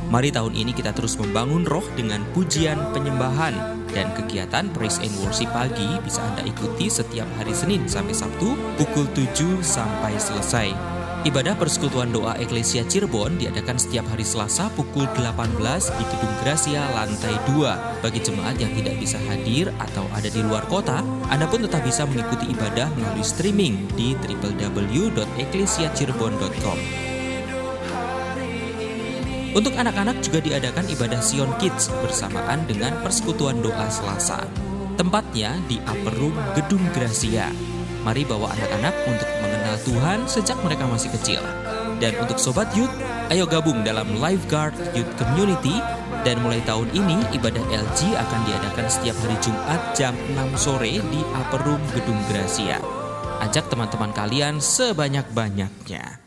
[0.08, 5.50] Mari tahun ini kita terus membangun roh dengan pujian penyembahan dan kegiatan Praise and Worship
[5.50, 11.03] pagi bisa Anda ikuti setiap hari Senin sampai Sabtu pukul 7 sampai selesai.
[11.24, 15.56] Ibadah persekutuan doa Eklesia Cirebon diadakan setiap hari Selasa pukul 18
[15.96, 18.04] di Gedung Gracia lantai 2.
[18.04, 21.00] Bagi jemaat yang tidak bisa hadir atau ada di luar kota,
[21.32, 26.78] Anda pun tetap bisa mengikuti ibadah melalui streaming di www.eklesiacirebon.com.
[29.56, 34.44] Untuk anak-anak juga diadakan ibadah Sion Kids bersamaan dengan persekutuan doa Selasa.
[35.00, 37.48] Tempatnya di Upper Room Gedung Gracia.
[38.04, 39.24] Mari bawa anak-anak untuk
[39.74, 41.42] mengenal Tuhan sejak mereka masih kecil.
[41.98, 42.90] Dan untuk sobat youth,
[43.30, 45.82] ayo gabung dalam Lifeguard Youth Community
[46.22, 51.20] dan mulai tahun ini ibadah LG akan diadakan setiap hari Jumat jam 6 sore di
[51.34, 52.78] Upper Room Gedung Gracia.
[53.42, 56.23] Ajak teman-teman kalian sebanyak-banyaknya.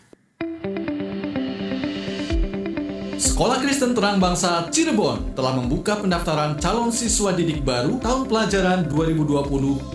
[3.17, 8.85] Sekolah Kristen Terang Bangsa Cirebon telah membuka pendaftaran calon siswa didik baru tahun pelajaran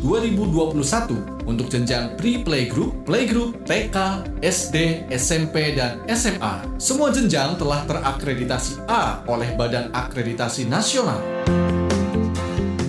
[0.02, 6.66] 2020-2021 untuk jenjang pre-playgroup, playgroup, TK, SD, SMP, dan SMA.
[6.82, 11.22] Semua jenjang telah terakreditasi A oleh Badan Akreditasi Nasional.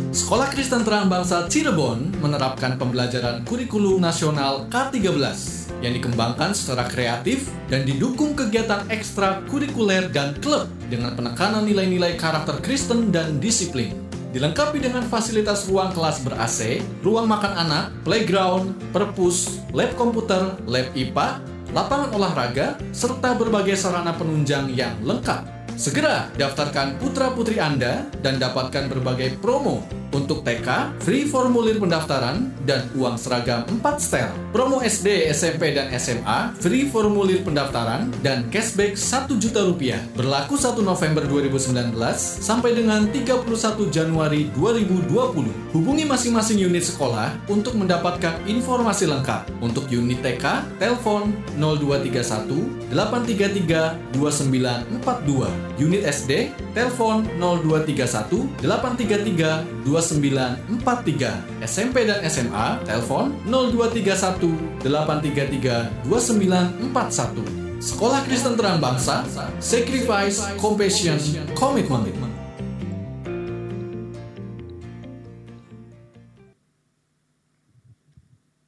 [0.09, 7.83] Sekolah Kristen Terang Bangsa Cirebon menerapkan pembelajaran kurikulum nasional K13 yang dikembangkan secara kreatif dan
[7.83, 13.91] didukung kegiatan ekstra kurikuler dan klub dengan penekanan nilai-nilai karakter Kristen dan disiplin.
[14.33, 21.37] Dilengkapi dengan fasilitas ruang kelas ber-AC, ruang makan anak, playground, perpus, lab komputer, lab IPA,
[21.69, 25.45] lapangan olahraga, serta berbagai sarana penunjang yang lengkap.
[25.77, 33.17] Segera daftarkan putra-putri Anda dan dapatkan berbagai promo untuk TK, free formulir pendaftaran, dan uang
[33.17, 34.29] seragam 4 setel.
[34.53, 39.99] Promo SD, SMP, dan SMA, free formulir pendaftaran, dan cashback 1 juta rupiah.
[40.13, 41.97] Berlaku 1 November 2019
[42.39, 45.73] sampai dengan 31 Januari 2020.
[45.73, 49.49] Hubungi masing-masing unit sekolah untuk mendapatkan informasi lengkap.
[49.59, 55.49] Untuk unit TK, telepon 0231 833 2942.
[55.81, 60.02] Unit SD, telepon 0231 833 2942.
[60.11, 61.63] 2943.
[61.63, 67.63] SMP dan SMA, telepon 0231 833 2941.
[67.83, 69.27] Sekolah Kristen Terang Bangsa,
[69.59, 71.19] Sacrifice, Compassion,
[71.51, 72.31] Commitment.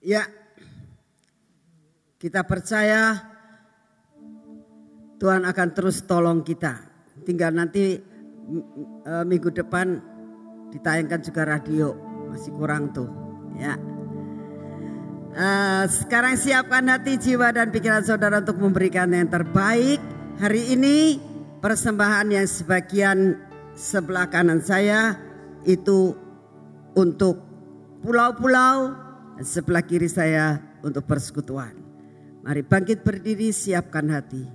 [0.04, 0.28] Ya,
[2.22, 3.18] kita percaya
[5.18, 6.78] Tuhan akan terus tolong kita.
[7.26, 7.98] Tinggal nanti
[9.08, 10.15] uh, minggu depan
[10.76, 11.96] ditayangkan juga radio
[12.28, 13.08] masih kurang tuh
[13.56, 13.80] ya.
[15.36, 20.00] Uh, sekarang siapkan hati, jiwa dan pikiran saudara untuk memberikan yang terbaik.
[20.40, 21.20] Hari ini
[21.60, 23.36] persembahan yang sebagian
[23.76, 25.20] sebelah kanan saya
[25.68, 26.16] itu
[26.96, 27.44] untuk
[28.00, 28.96] pulau-pulau,
[29.44, 31.76] sebelah kiri saya untuk persekutuan.
[32.48, 34.48] Mari bangkit berdiri, siapkan hati.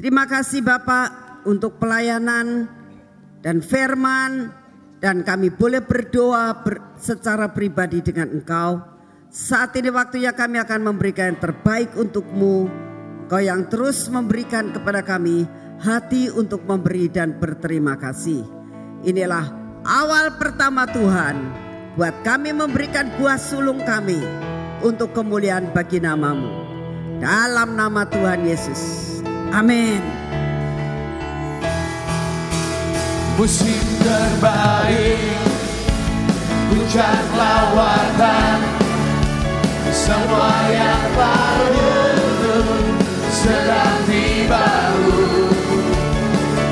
[0.00, 2.64] Terima kasih Bapak untuk pelayanan
[3.44, 4.56] dan firman
[4.98, 8.82] dan kami boleh berdoa ber, secara pribadi dengan Engkau.
[9.28, 12.66] Saat ini waktunya kami akan memberikan yang terbaik untukmu.
[13.28, 15.44] Kau yang terus memberikan kepada kami
[15.78, 18.40] hati untuk memberi dan berterima kasih.
[19.04, 19.52] Inilah
[19.84, 21.36] awal pertama Tuhan
[21.94, 24.18] buat kami memberikan buah sulung kami
[24.80, 26.66] untuk kemuliaan bagi namamu.
[27.20, 29.20] Dalam nama Tuhan Yesus.
[29.50, 30.37] Amin.
[33.38, 35.46] Musim terbaik
[36.66, 38.78] Puncak lawatan
[39.94, 41.94] semua yang baru
[43.32, 44.68] sedang tiba.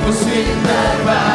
[0.04, 1.25] Musim terbaik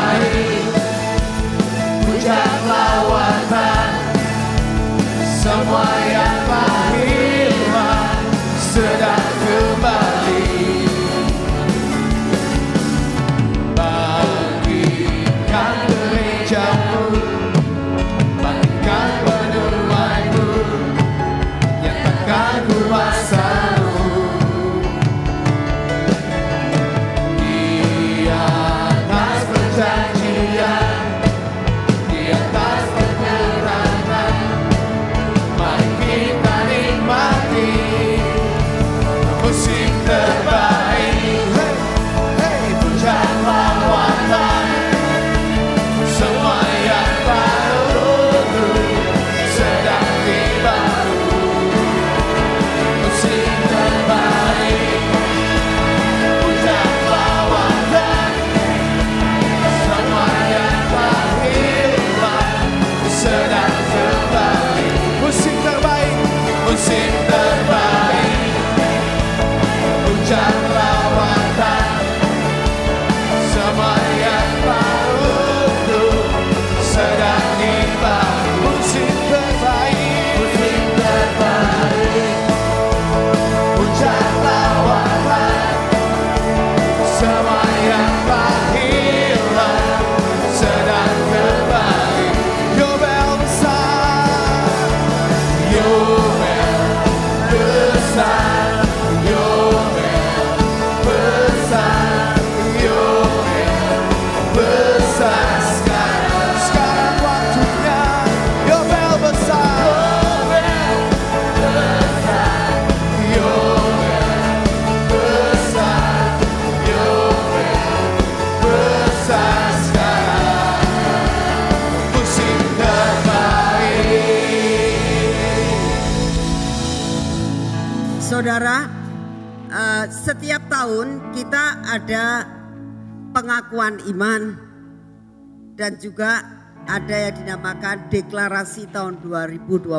[138.61, 139.89] deklarasi tahun 2020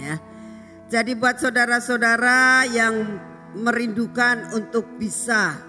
[0.00, 0.16] ya.
[0.88, 2.96] Jadi buat saudara-saudara yang
[3.54, 5.60] merindukan untuk bisa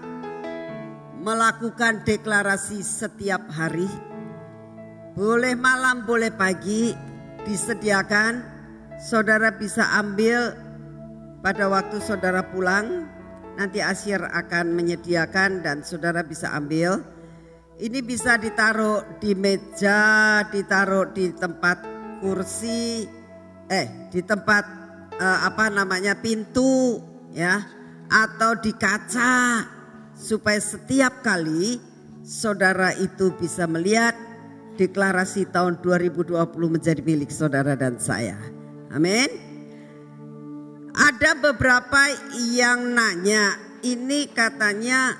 [1.20, 3.86] melakukan deklarasi setiap hari,
[5.14, 6.96] boleh malam, boleh pagi,
[7.44, 8.42] disediakan,
[8.96, 10.56] saudara bisa ambil
[11.44, 13.06] pada waktu saudara pulang,
[13.60, 17.04] nanti Asyir akan menyediakan dan saudara bisa ambil.
[17.78, 21.91] Ini bisa ditaruh di meja, ditaruh di tempat
[22.22, 23.02] kursi,
[23.66, 24.64] eh di tempat
[25.18, 27.02] eh, apa namanya pintu
[27.34, 27.58] ya,
[28.06, 29.66] atau di kaca
[30.14, 31.82] supaya setiap kali
[32.22, 34.14] saudara itu bisa melihat
[34.78, 36.38] deklarasi tahun 2020
[36.70, 38.38] menjadi milik saudara dan saya.
[38.94, 39.28] Amin.
[40.92, 42.12] Ada beberapa
[42.52, 45.16] yang nanya, ini katanya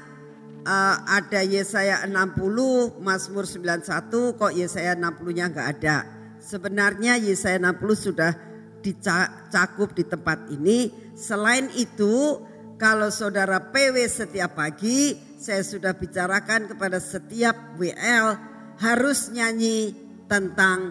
[0.69, 6.22] uh, ada Yesaya 60, Mazmur 91, kok Yesaya 60-nya nggak ada.
[6.43, 8.35] Sebenarnya Yesaya 60 sudah
[8.83, 10.91] dicakup di tempat ini.
[11.15, 12.43] Selain itu,
[12.83, 18.35] kalau saudara PW setiap pagi, saya sudah bicarakan kepada setiap WL
[18.83, 19.95] harus nyanyi
[20.27, 20.91] tentang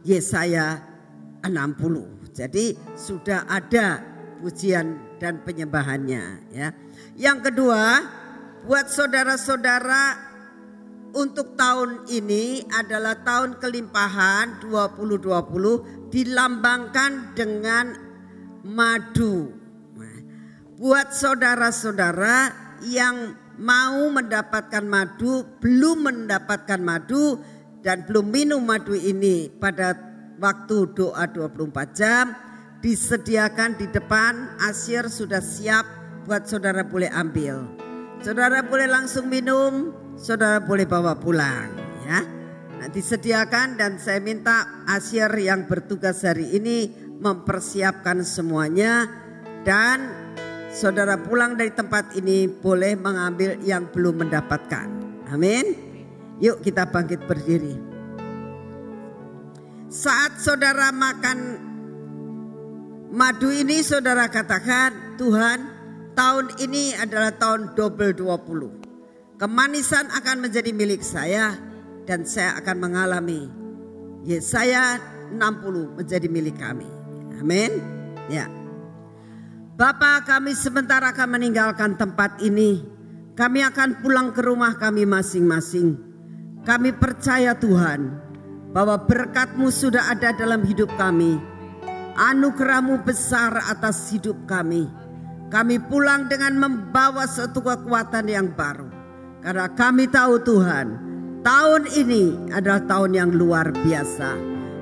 [0.00, 0.80] Yesaya
[1.44, 2.32] 60.
[2.32, 4.00] Jadi sudah ada
[4.40, 6.68] pujian dan penyembahannya ya.
[7.16, 7.84] Yang kedua,
[8.64, 10.25] buat saudara-saudara
[11.16, 17.96] untuk tahun ini adalah tahun kelimpahan 2020 dilambangkan dengan
[18.68, 19.56] madu.
[20.76, 22.52] Buat saudara-saudara
[22.84, 27.40] yang mau mendapatkan madu, belum mendapatkan madu
[27.80, 29.96] dan belum minum madu ini pada
[30.36, 32.36] waktu doa 24 jam
[32.84, 35.88] disediakan di depan asyir sudah siap
[36.28, 37.64] buat saudara boleh ambil.
[38.20, 41.68] Saudara boleh langsung minum, saudara boleh bawa pulang
[42.08, 42.20] ya.
[42.76, 46.88] Nah, disediakan dan saya minta asyir yang bertugas hari ini
[47.20, 49.08] mempersiapkan semuanya
[49.64, 50.12] dan
[50.72, 54.88] saudara pulang dari tempat ini boleh mengambil yang belum mendapatkan.
[55.32, 55.64] Amin.
[56.40, 57.76] Yuk kita bangkit berdiri.
[59.88, 61.38] Saat saudara makan
[63.08, 65.58] madu ini saudara katakan Tuhan
[66.12, 68.85] tahun ini adalah tahun double 20.
[69.36, 71.52] Kemanisan akan menjadi milik saya
[72.08, 73.44] dan saya akan mengalami
[74.24, 74.96] Yesaya
[75.28, 76.88] 60 menjadi milik kami.
[77.36, 77.76] Amin.
[78.32, 78.48] Ya.
[79.76, 82.80] Bapak kami sebentar akan meninggalkan tempat ini.
[83.36, 86.00] Kami akan pulang ke rumah kami masing-masing.
[86.64, 88.08] Kami percaya Tuhan
[88.72, 91.36] bahwa berkatmu sudah ada dalam hidup kami.
[92.16, 94.88] Anugerahmu besar atas hidup kami.
[95.52, 98.95] Kami pulang dengan membawa suatu kekuatan yang baru.
[99.46, 100.86] Karena kami tahu Tuhan,
[101.46, 104.34] tahun ini adalah tahun yang luar biasa.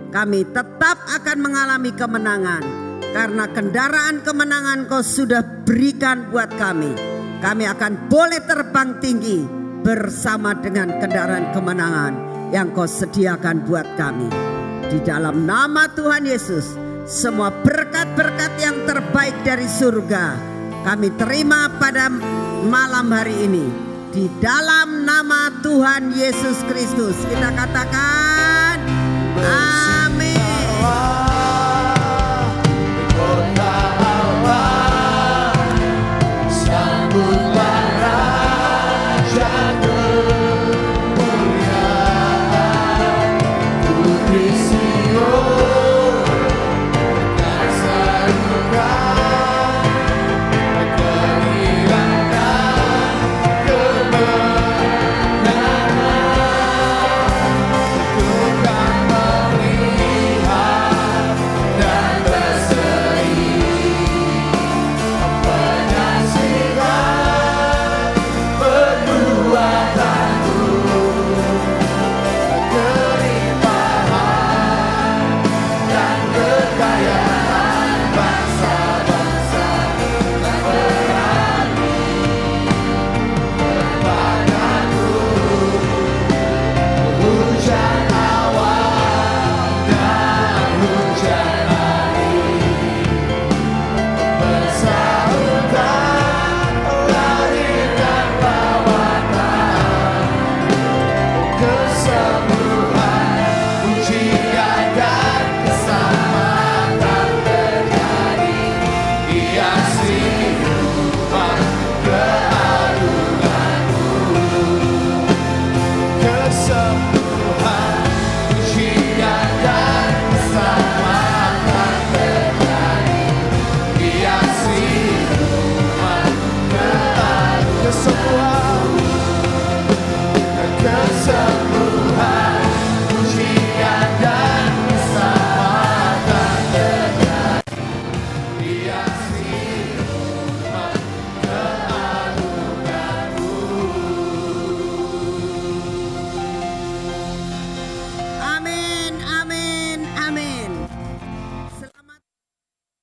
[0.09, 2.65] Kami tetap akan mengalami kemenangan
[3.13, 6.97] karena kendaraan kemenangan kau sudah berikan buat kami.
[7.45, 9.45] Kami akan boleh terbang tinggi
[9.85, 12.13] bersama dengan kendaraan kemenangan
[12.49, 14.33] yang kau sediakan buat kami.
[14.89, 16.73] Di dalam nama Tuhan Yesus,
[17.05, 20.41] semua berkat-berkat yang terbaik dari surga
[20.89, 22.09] kami terima pada
[22.65, 23.94] malam hari ini.
[24.15, 28.79] Di dalam nama Tuhan Yesus Kristus kita katakan
[29.43, 30.04] Amin.